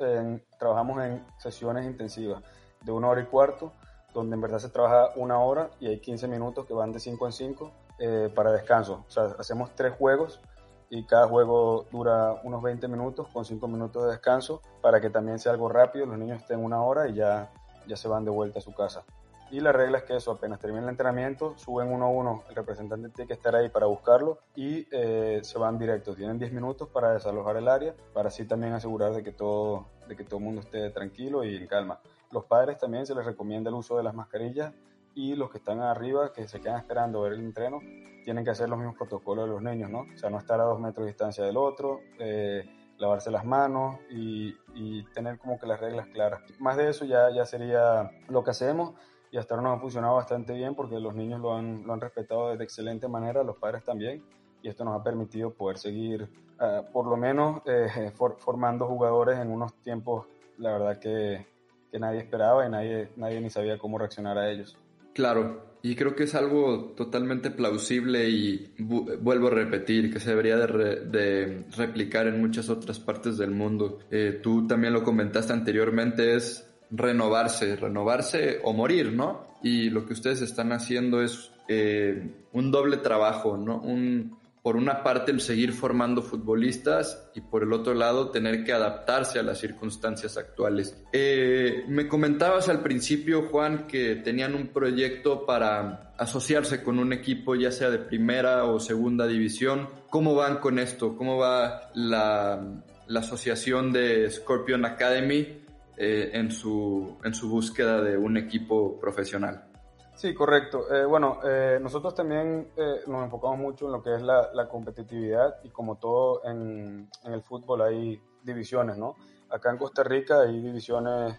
trabajamos 0.57 1.01
en 1.01 1.25
sesiones 1.37 1.85
intensivas 1.85 2.43
de 2.81 2.91
una 2.91 3.07
hora 3.07 3.21
y 3.21 3.25
cuarto, 3.25 3.71
donde 4.13 4.35
en 4.35 4.41
verdad 4.41 4.59
se 4.59 4.69
trabaja 4.69 5.11
una 5.15 5.39
hora 5.39 5.69
y 5.79 5.87
hay 5.87 5.99
15 5.99 6.27
minutos 6.27 6.65
que 6.65 6.73
van 6.73 6.91
de 6.91 6.99
5 6.99 7.25
en 7.25 7.31
5 7.31 7.71
eh, 7.99 8.31
para 8.35 8.51
descanso. 8.51 9.05
O 9.07 9.11
sea, 9.11 9.35
hacemos 9.39 9.73
tres 9.75 9.93
juegos 9.97 10.41
y 10.89 11.05
cada 11.05 11.27
juego 11.27 11.85
dura 11.91 12.41
unos 12.43 12.61
20 12.61 12.87
minutos 12.87 13.27
con 13.31 13.45
5 13.45 13.65
minutos 13.67 14.03
de 14.03 14.11
descanso 14.11 14.61
para 14.81 14.99
que 14.99 15.09
también 15.09 15.39
sea 15.39 15.53
algo 15.53 15.69
rápido, 15.69 16.05
los 16.05 16.17
niños 16.17 16.41
estén 16.41 16.63
una 16.63 16.81
hora 16.81 17.07
y 17.07 17.13
ya, 17.13 17.49
ya 17.87 17.95
se 17.95 18.07
van 18.07 18.25
de 18.25 18.31
vuelta 18.31 18.59
a 18.59 18.61
su 18.61 18.73
casa. 18.73 19.03
Y 19.51 19.61
la 19.61 19.71
regla 19.71 19.99
es 19.99 20.03
que 20.03 20.15
eso, 20.15 20.31
apenas 20.31 20.59
termina 20.59 20.83
el 20.83 20.89
entrenamiento, 20.89 21.57
suben 21.57 21.91
uno 21.91 22.05
a 22.05 22.09
uno, 22.09 22.43
el 22.49 22.55
representante 22.55 23.09
tiene 23.09 23.27
que 23.27 23.33
estar 23.33 23.55
ahí 23.55 23.69
para 23.69 23.87
buscarlo 23.87 24.39
y 24.55 24.87
eh, 24.91 25.39
se 25.41 25.57
van 25.57 25.79
directos. 25.79 26.15
Tienen 26.15 26.37
10 26.37 26.53
minutos 26.53 26.87
para 26.89 27.13
desalojar 27.13 27.57
el 27.57 27.67
área, 27.67 27.95
para 28.13 28.27
así 28.27 28.45
también 28.45 28.73
asegurar 28.73 29.13
de 29.13 29.23
que, 29.23 29.31
todo, 29.31 29.87
de 30.07 30.15
que 30.15 30.23
todo 30.23 30.37
el 30.37 30.45
mundo 30.45 30.61
esté 30.61 30.91
tranquilo 30.91 31.43
y 31.43 31.55
en 31.55 31.65
calma. 31.65 31.99
Los 32.31 32.45
padres 32.45 32.77
también 32.77 33.07
se 33.07 33.15
les 33.15 33.25
recomienda 33.25 33.69
el 33.69 33.75
uso 33.75 33.97
de 33.97 34.03
las 34.03 34.13
mascarillas 34.13 34.71
y 35.15 35.35
los 35.35 35.49
que 35.49 35.57
están 35.57 35.81
arriba, 35.81 36.31
que 36.31 36.47
se 36.47 36.61
quedan 36.61 36.77
esperando 36.77 37.21
ver 37.21 37.33
el 37.33 37.39
entreno, 37.39 37.79
tienen 38.23 38.45
que 38.45 38.51
hacer 38.51 38.69
los 38.69 38.77
mismos 38.77 38.97
protocolos 38.97 39.45
de 39.45 39.51
los 39.51 39.63
niños, 39.63 39.89
¿no? 39.89 40.01
O 40.01 40.17
sea, 40.17 40.29
no 40.29 40.37
estar 40.37 40.59
a 40.59 40.63
dos 40.63 40.79
metros 40.79 41.05
de 41.05 41.11
distancia 41.11 41.43
del 41.43 41.57
otro, 41.57 42.01
eh, 42.19 42.69
lavarse 42.99 43.31
las 43.31 43.45
manos 43.45 43.97
y, 44.11 44.55
y, 44.75 45.03
tener 45.13 45.39
como 45.39 45.57
que 45.57 45.65
las 45.65 45.79
reglas 45.79 46.07
claras. 46.07 46.41
Más 46.59 46.77
de 46.77 46.89
eso 46.89 47.05
ya, 47.05 47.31
ya 47.31 47.45
sería 47.45 48.11
lo 48.27 48.43
que 48.43 48.51
hacemos 48.51 48.93
y 49.31 49.37
hasta 49.37 49.55
ahora 49.55 49.69
nos 49.69 49.77
ha 49.77 49.81
funcionado 49.81 50.15
bastante 50.15 50.53
bien 50.53 50.75
porque 50.75 50.99
los 50.99 51.13
niños 51.15 51.39
lo 51.39 51.55
han, 51.55 51.83
lo 51.85 51.93
han 51.93 52.01
respetado 52.01 52.55
de 52.55 52.63
excelente 52.63 53.07
manera, 53.07 53.43
los 53.43 53.57
padres 53.57 53.83
también, 53.83 54.23
y 54.61 54.67
esto 54.67 54.83
nos 54.83 54.99
ha 54.99 55.03
permitido 55.03 55.51
poder 55.51 55.77
seguir, 55.77 56.23
uh, 56.59 56.91
por 56.91 57.07
lo 57.07 57.17
menos, 57.17 57.61
eh, 57.65 58.11
for, 58.15 58.37
formando 58.39 58.87
jugadores 58.87 59.39
en 59.39 59.51
unos 59.51 59.73
tiempos, 59.81 60.25
la 60.57 60.71
verdad 60.71 60.99
que, 60.99 61.45
que 61.91 61.99
nadie 61.99 62.19
esperaba 62.19 62.65
y 62.65 62.69
nadie, 62.69 63.09
nadie 63.15 63.41
ni 63.41 63.49
sabía 63.49 63.77
cómo 63.77 63.97
reaccionar 63.97 64.37
a 64.37 64.49
ellos. 64.49 64.77
Claro, 65.13 65.69
y 65.81 65.95
creo 65.95 66.15
que 66.15 66.23
es 66.23 66.35
algo 66.35 66.93
totalmente 66.95 67.51
plausible 67.51 68.29
y 68.29 68.73
vuelvo 68.77 69.47
a 69.47 69.51
repetir 69.51 70.11
que 70.11 70.19
se 70.19 70.31
debería 70.31 70.57
de, 70.57 71.05
de 71.05 71.65
replicar 71.77 72.27
en 72.27 72.41
muchas 72.41 72.69
otras 72.69 72.99
partes 72.99 73.37
del 73.37 73.51
mundo. 73.51 73.99
Eh, 74.11 74.39
tú 74.43 74.67
también 74.67 74.93
lo 74.93 75.03
comentaste 75.03 75.53
anteriormente, 75.53 76.35
es 76.35 76.68
renovarse, 76.91 77.75
renovarse 77.75 78.59
o 78.63 78.73
morir, 78.73 79.13
¿no? 79.13 79.47
Y 79.61 79.89
lo 79.89 80.05
que 80.05 80.13
ustedes 80.13 80.41
están 80.41 80.71
haciendo 80.71 81.21
es 81.21 81.51
eh, 81.67 82.29
un 82.53 82.71
doble 82.71 82.97
trabajo, 82.97 83.57
¿no? 83.57 83.79
Un, 83.81 84.39
por 84.61 84.75
una 84.75 85.03
parte 85.03 85.31
el 85.31 85.41
seguir 85.41 85.71
formando 85.73 86.21
futbolistas 86.21 87.29
y 87.33 87.41
por 87.41 87.63
el 87.63 87.71
otro 87.73 87.93
lado 87.93 88.29
tener 88.29 88.63
que 88.63 88.73
adaptarse 88.73 89.39
a 89.39 89.43
las 89.43 89.59
circunstancias 89.59 90.37
actuales. 90.37 90.97
Eh, 91.13 91.85
me 91.87 92.07
comentabas 92.07 92.69
al 92.69 92.81
principio, 92.81 93.47
Juan, 93.47 93.87
que 93.87 94.15
tenían 94.17 94.55
un 94.55 94.67
proyecto 94.67 95.45
para 95.45 96.13
asociarse 96.17 96.83
con 96.83 96.99
un 96.99 97.13
equipo 97.13 97.55
ya 97.55 97.71
sea 97.71 97.89
de 97.89 97.99
primera 97.99 98.65
o 98.65 98.79
segunda 98.79 99.25
división. 99.27 99.87
¿Cómo 100.09 100.35
van 100.35 100.57
con 100.57 100.77
esto? 100.77 101.15
¿Cómo 101.15 101.37
va 101.37 101.91
la, 101.93 102.83
asociación 103.15 103.91
de 103.91 104.29
Scorpion 104.29 104.85
Academy 104.85 105.63
eh, 105.99 106.31
en, 106.33 106.49
su, 106.49 107.17
en 107.23 107.33
su 107.33 107.49
búsqueda 107.49 108.01
de 108.01 108.17
un 108.17 108.37
equipo 108.37 108.97
profesional? 108.99 109.69
Sí, 110.15 110.33
correcto. 110.33 110.93
Eh, 110.93 111.05
bueno, 111.05 111.39
eh, 111.45 111.77
nosotros 111.81 112.15
también 112.15 112.71
eh, 112.75 113.01
nos 113.07 113.23
enfocamos 113.23 113.57
mucho 113.57 113.85
en 113.85 113.91
lo 113.91 114.01
que 114.01 114.15
es 114.15 114.21
la, 114.21 114.49
la 114.53 114.67
competitividad 114.67 115.55
y 115.63 115.69
como 115.69 115.97
todo 115.97 116.41
en, 116.43 117.09
en, 117.23 117.33
el 117.33 117.41
fútbol 117.41 117.81
hay 117.83 118.21
divisiones, 118.43 118.97
¿no? 118.97 119.15
Acá 119.49 119.71
en 119.71 119.77
Costa 119.77 120.03
Rica 120.03 120.41
hay 120.41 120.61
divisiones 120.61 121.37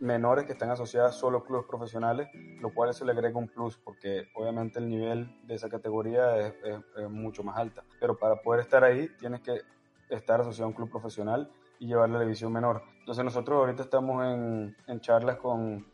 menores 0.00 0.46
que 0.46 0.52
están 0.52 0.70
asociadas 0.70 1.14
solo 1.14 1.38
a 1.38 1.44
clubes 1.44 1.66
profesionales, 1.66 2.28
lo 2.60 2.72
cual 2.72 2.90
eso 2.90 3.04
le 3.04 3.12
agrega 3.12 3.38
un 3.38 3.48
plus 3.48 3.76
porque 3.76 4.28
obviamente 4.34 4.78
el 4.78 4.88
nivel 4.88 5.46
de 5.46 5.54
esa 5.54 5.68
categoría 5.68 6.38
es, 6.38 6.54
es, 6.96 7.08
mucho 7.08 7.42
más 7.42 7.58
alta. 7.58 7.84
Pero 8.00 8.18
para 8.18 8.36
poder 8.36 8.62
estar 8.62 8.82
ahí 8.82 9.08
tienes 9.18 9.42
que 9.42 9.60
estar 10.08 10.40
asociado 10.40 10.64
a 10.64 10.68
un 10.68 10.74
club 10.74 10.90
profesional 10.90 11.50
y 11.78 11.86
llevar 11.86 12.08
la 12.08 12.20
división 12.20 12.52
menor. 12.52 12.82
Entonces 13.02 13.24
nosotros 13.24 13.58
ahorita 13.58 13.82
estamos 13.82 14.24
en, 14.24 15.00
charlas 15.00 15.36
con, 15.36 15.84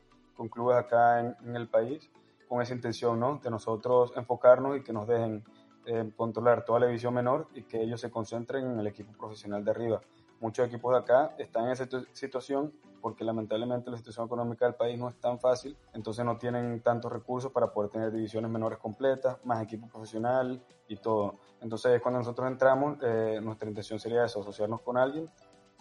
clubes 0.50 0.76
acá 0.76 1.20
en, 1.20 1.34
en 1.46 1.56
el 1.56 1.66
país 1.66 2.10
con 2.46 2.60
esa 2.60 2.74
intención, 2.74 3.18
¿no? 3.18 3.40
De 3.42 3.50
nosotros 3.50 4.12
enfocarnos 4.14 4.76
y 4.76 4.82
que 4.82 4.92
nos 4.92 5.06
dejen 5.06 5.42
eh, 5.86 6.12
controlar 6.16 6.66
toda 6.66 6.80
la 6.80 6.86
división 6.86 7.14
menor 7.14 7.48
y 7.54 7.62
que 7.62 7.80
ellos 7.80 7.98
se 7.98 8.10
concentren 8.10 8.72
en 8.72 8.78
el 8.78 8.86
equipo 8.86 9.10
profesional 9.12 9.64
de 9.64 9.70
arriba. 9.70 10.02
Muchos 10.38 10.66
equipos 10.66 10.92
de 10.92 10.98
acá 10.98 11.34
están 11.38 11.64
en 11.64 11.70
esa 11.70 11.88
situación 12.12 12.74
porque 13.00 13.24
lamentablemente 13.24 13.90
la 13.90 13.96
situación 13.96 14.26
económica 14.26 14.66
del 14.66 14.74
país 14.74 14.98
no 14.98 15.08
es 15.08 15.18
tan 15.18 15.38
fácil, 15.38 15.78
entonces 15.94 16.26
no 16.26 16.36
tienen 16.36 16.82
tantos 16.82 17.10
recursos 17.10 17.52
para 17.52 17.72
poder 17.72 17.90
tener 17.90 18.12
divisiones 18.12 18.50
menores 18.50 18.78
completas, 18.78 19.38
más 19.44 19.62
equipo 19.62 19.88
profesional 19.88 20.62
y 20.88 20.96
todo. 20.96 21.36
Entonces 21.60 22.00
cuando 22.02 22.18
nosotros 22.18 22.48
entramos, 22.48 22.98
eh, 23.02 23.40
nuestra 23.42 23.68
intención 23.68 23.98
sería 23.98 24.24
eso, 24.24 24.40
asociarnos 24.40 24.82
con 24.82 24.98
alguien, 24.98 25.30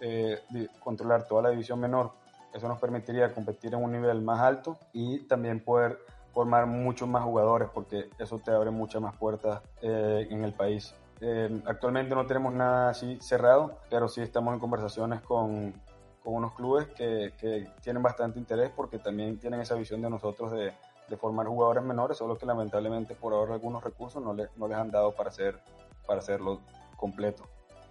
eh, 0.01 0.39
controlar 0.79 1.27
toda 1.27 1.43
la 1.43 1.49
división 1.49 1.79
menor. 1.79 2.11
Eso 2.53 2.67
nos 2.67 2.79
permitiría 2.79 3.33
competir 3.33 3.73
en 3.73 3.83
un 3.83 3.91
nivel 3.91 4.21
más 4.21 4.39
alto 4.39 4.77
y 4.93 5.19
también 5.27 5.59
poder 5.59 5.99
formar 6.33 6.65
muchos 6.67 7.07
más 7.07 7.23
jugadores 7.23 7.69
porque 7.73 8.09
eso 8.19 8.37
te 8.37 8.51
abre 8.51 8.69
muchas 8.69 9.01
más 9.01 9.15
puertas 9.15 9.61
eh, 9.81 10.27
en 10.29 10.43
el 10.43 10.53
país. 10.53 10.93
Eh, 11.19 11.61
actualmente 11.65 12.13
no 12.13 12.27
tenemos 12.27 12.53
nada 12.53 12.89
así 12.89 13.17
cerrado, 13.21 13.79
pero 13.89 14.07
sí 14.07 14.21
estamos 14.21 14.53
en 14.53 14.59
conversaciones 14.59 15.21
con, 15.21 15.73
con 16.23 16.35
unos 16.35 16.53
clubes 16.53 16.87
que, 16.89 17.33
que, 17.39 17.67
tienen 17.81 18.03
bastante 18.03 18.37
interés 18.37 18.71
porque 18.75 18.99
también 18.99 19.39
tienen 19.39 19.61
esa 19.61 19.73
visión 19.75 20.01
de 20.01 20.09
nosotros 20.09 20.51
de, 20.51 20.73
formar 21.17 21.47
jugadores 21.47 21.83
menores, 21.83 22.17
solo 22.17 22.37
que 22.37 22.45
lamentablemente 22.45 23.15
por 23.15 23.31
ahora 23.33 23.53
algunos 23.53 23.81
recursos 23.81 24.21
no, 24.21 24.33
le, 24.33 24.49
no 24.57 24.67
les 24.67 24.77
han 24.77 24.91
dado 24.91 25.15
para, 25.15 25.29
hacer, 25.29 25.57
para 26.05 26.19
hacerlo 26.19 26.59
completo. 26.97 27.45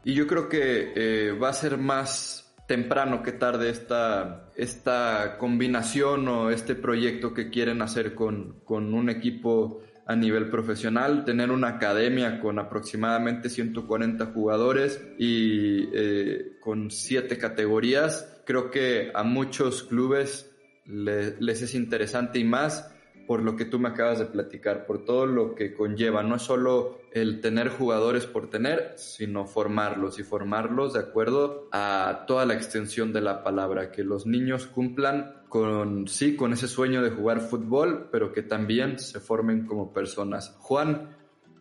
Y 0.07 0.15
yo 0.15 0.29
creo 0.29 0.49
que 0.49 0.93
eh, 0.95 1.33
va 1.33 1.49
a 1.49 1.53
ser 1.53 1.79
más 1.79 2.55
temprano 2.69 3.25
que 3.25 3.33
tarde 3.33 3.71
esta, 3.71 4.53
esta 4.55 5.37
combinación 5.37 6.29
o 6.29 6.51
este 6.51 6.77
proyecto 6.77 7.35
que 7.35 7.51
quieren 7.51 7.83
hacer 7.83 8.15
con, 8.15 8.61
con 8.65 8.95
un 8.95 9.11
equipo 9.11 9.83
a 10.07 10.15
nivel 10.15 10.49
profesional, 10.49 11.25
tener 11.25 11.51
una 11.51 11.71
academia 11.71 12.39
con 12.39 12.61
aproximadamente 12.61 13.49
140 13.49 14.27
jugadores 14.27 15.03
y 15.19 15.89
eh, 15.93 16.53
con 16.61 16.93
siete 16.93 17.37
categorías. 17.37 18.41
Creo 18.47 18.71
que 18.71 19.11
a 19.13 19.25
muchos 19.25 19.83
clubes 19.83 20.55
les 20.85 21.63
es 21.63 21.75
interesante 21.75 22.39
y 22.39 22.45
más 22.45 22.93
por 23.27 23.43
lo 23.43 23.57
que 23.57 23.65
tú 23.65 23.79
me 23.79 23.89
acabas 23.89 24.19
de 24.19 24.27
platicar, 24.27 24.87
por 24.87 25.05
todo 25.05 25.27
lo 25.27 25.55
que 25.55 25.75
conlleva. 25.75 26.23
No 26.23 26.37
es 26.37 26.43
solo 26.43 26.99
el 27.13 27.41
tener 27.41 27.69
jugadores 27.69 28.27
por 28.27 28.51
tener, 28.51 28.95
sino 28.97 29.47
formarlos 29.47 30.19
y 30.19 30.23
formarlos 30.23 30.95
de 30.95 31.01
acuerdo 31.01 31.69
a 31.73 32.25
toda 32.27 32.47
la 32.47 32.55
extensión 32.55 33.13
de 33.13 33.21
la 33.21 33.43
palabra, 33.43 33.91
que 33.91 34.05
los 34.05 34.27
niños 34.27 34.67
cumplan 34.67 35.43
con, 35.49 36.09
sí, 36.09 36.37
con 36.37 36.53
ese 36.53 36.69
sueño 36.69 37.03
de 37.03 37.11
jugar 37.11 37.41
fútbol, 37.41 38.09
pero 38.11 38.33
que 38.33 38.43
también 38.43 38.99
se 38.99 39.21
formen 39.21 39.67
como 39.67 39.93
personas. 39.93 40.57
Juan, 40.59 41.17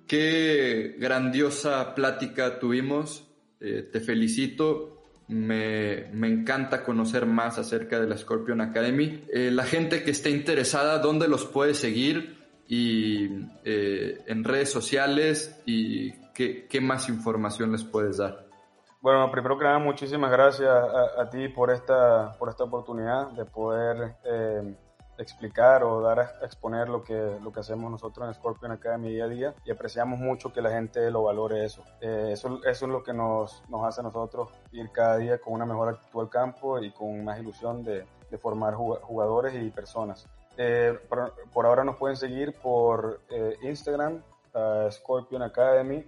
qué 0.07 0.95
grandiosa 0.99 1.95
plática 1.95 2.59
tuvimos. 2.59 3.27
Eh, 3.59 3.87
te 3.91 3.99
felicito 3.99 4.94
me, 5.27 6.07
me, 6.11 6.27
encanta 6.27 6.83
conocer 6.83 7.25
más 7.25 7.57
acerca 7.57 7.99
de 7.99 8.07
la 8.07 8.17
Scorpion 8.17 8.61
Academy. 8.61 9.23
Eh, 9.33 9.49
la 9.51 9.63
gente 9.63 10.03
que 10.03 10.11
esté 10.11 10.29
interesada, 10.29 10.99
¿dónde 10.99 11.27
los 11.27 11.45
puede 11.45 11.73
seguir? 11.73 12.43
Y 12.67 13.47
eh, 13.63 14.23
en 14.27 14.43
redes 14.43 14.71
sociales 14.71 15.61
y 15.65 16.11
qué, 16.33 16.67
qué, 16.67 16.81
más 16.81 17.09
información 17.09 17.71
les 17.71 17.83
puedes 17.83 18.17
dar. 18.17 18.45
Bueno, 19.01 19.29
primero 19.31 19.57
que 19.57 19.65
nada, 19.65 19.77
muchísimas 19.77 20.31
gracias 20.31 20.69
a, 20.69 21.21
a 21.21 21.29
ti 21.29 21.47
por 21.49 21.69
esta, 21.71 22.35
por 22.39 22.49
esta 22.49 22.63
oportunidad 22.63 23.31
de 23.31 23.45
poder 23.45 24.15
eh, 24.25 24.75
explicar 25.17 25.83
o 25.83 26.01
dar 26.01 26.19
a 26.19 26.45
exponer 26.45 26.89
lo 26.89 27.03
que, 27.03 27.37
lo 27.41 27.51
que 27.51 27.59
hacemos 27.59 27.89
nosotros 27.89 28.27
en 28.27 28.33
Scorpion 28.33 28.71
Academy 28.71 29.09
día 29.09 29.25
a 29.25 29.27
día 29.27 29.55
y 29.65 29.71
apreciamos 29.71 30.19
mucho 30.19 30.51
que 30.51 30.61
la 30.61 30.71
gente 30.71 31.09
lo 31.11 31.23
valore 31.23 31.65
eso. 31.65 31.83
Eh, 32.01 32.31
eso, 32.33 32.59
eso, 32.65 32.85
es 32.85 32.91
lo 32.91 33.03
que 33.03 33.13
nos, 33.13 33.63
nos 33.69 33.83
hace 33.85 34.01
a 34.01 34.03
nosotros 34.03 34.49
ir 34.71 34.91
cada 34.91 35.17
día 35.17 35.39
con 35.39 35.53
una 35.53 35.65
mejor 35.65 35.89
actitud 35.89 36.21
al 36.21 36.29
campo 36.29 36.79
y 36.79 36.91
con 36.91 37.23
más 37.23 37.39
ilusión 37.39 37.83
de, 37.83 38.05
de 38.29 38.37
formar 38.37 38.73
jugadores 38.75 39.55
y 39.55 39.69
personas. 39.69 40.27
Eh, 40.57 40.97
por, 41.09 41.33
por, 41.51 41.65
ahora 41.65 41.83
nos 41.83 41.97
pueden 41.97 42.15
seguir 42.15 42.53
por 42.53 43.21
eh, 43.29 43.57
Instagram, 43.63 44.23
uh, 44.53 44.89
Scorpion 44.89 45.41
Academy 45.41 46.05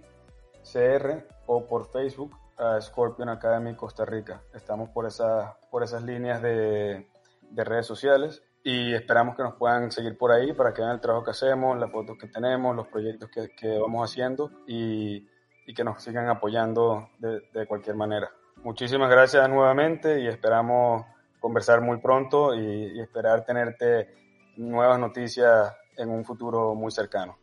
CR 0.72 1.24
o 1.46 1.66
por 1.66 1.86
Facebook, 1.90 2.34
uh, 2.58 2.80
Scorpion 2.80 3.28
Academy 3.28 3.74
Costa 3.74 4.04
Rica. 4.04 4.42
Estamos 4.54 4.88
por, 4.90 5.06
esa, 5.06 5.58
por 5.70 5.82
esas 5.82 6.02
líneas 6.02 6.40
de, 6.42 7.08
de 7.50 7.64
redes 7.64 7.86
sociales 7.86 8.42
y 8.62 8.94
esperamos 8.94 9.36
que 9.36 9.42
nos 9.42 9.54
puedan 9.54 9.90
seguir 9.90 10.16
por 10.18 10.32
ahí 10.32 10.52
para 10.52 10.72
que 10.72 10.82
vean 10.82 10.94
el 10.94 11.00
trabajo 11.00 11.24
que 11.24 11.30
hacemos, 11.30 11.78
las 11.78 11.90
fotos 11.90 12.16
que 12.18 12.28
tenemos, 12.28 12.74
los 12.74 12.88
proyectos 12.88 13.30
que, 13.30 13.50
que 13.54 13.78
vamos 13.78 14.10
haciendo 14.10 14.50
y, 14.66 15.26
y, 15.66 15.74
que 15.74 15.84
nos 15.84 16.02
sigan 16.02 16.28
apoyando 16.28 17.10
de, 17.18 17.42
de, 17.52 17.66
cualquier 17.66 17.96
manera. 17.96 18.30
Muchísimas 18.62 19.10
gracias 19.10 19.48
nuevamente 19.48 20.20
y 20.20 20.26
esperamos 20.26 21.04
conversar 21.40 21.80
muy 21.80 21.98
pronto 21.98 22.54
y, 22.54 23.00
esperar 23.00 23.44
tenerte 23.44 24.08
nuevas 24.56 24.98
noticias 24.98 25.72
en 25.96 26.10
un 26.10 26.24
futuro 26.24 26.74
muy 26.74 26.90
cercano. 26.90 27.38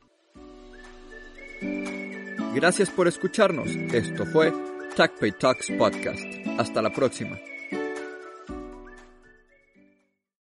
Gracias 2.54 2.90
por 2.90 3.08
escucharnos. 3.08 3.70
Esto 3.94 4.26
fue 4.26 4.54
TACPay 4.96 5.32
Talks 5.34 5.72
Podcast. 5.78 6.24
Hasta 6.58 6.82
la 6.82 6.90
próxima. 6.90 7.38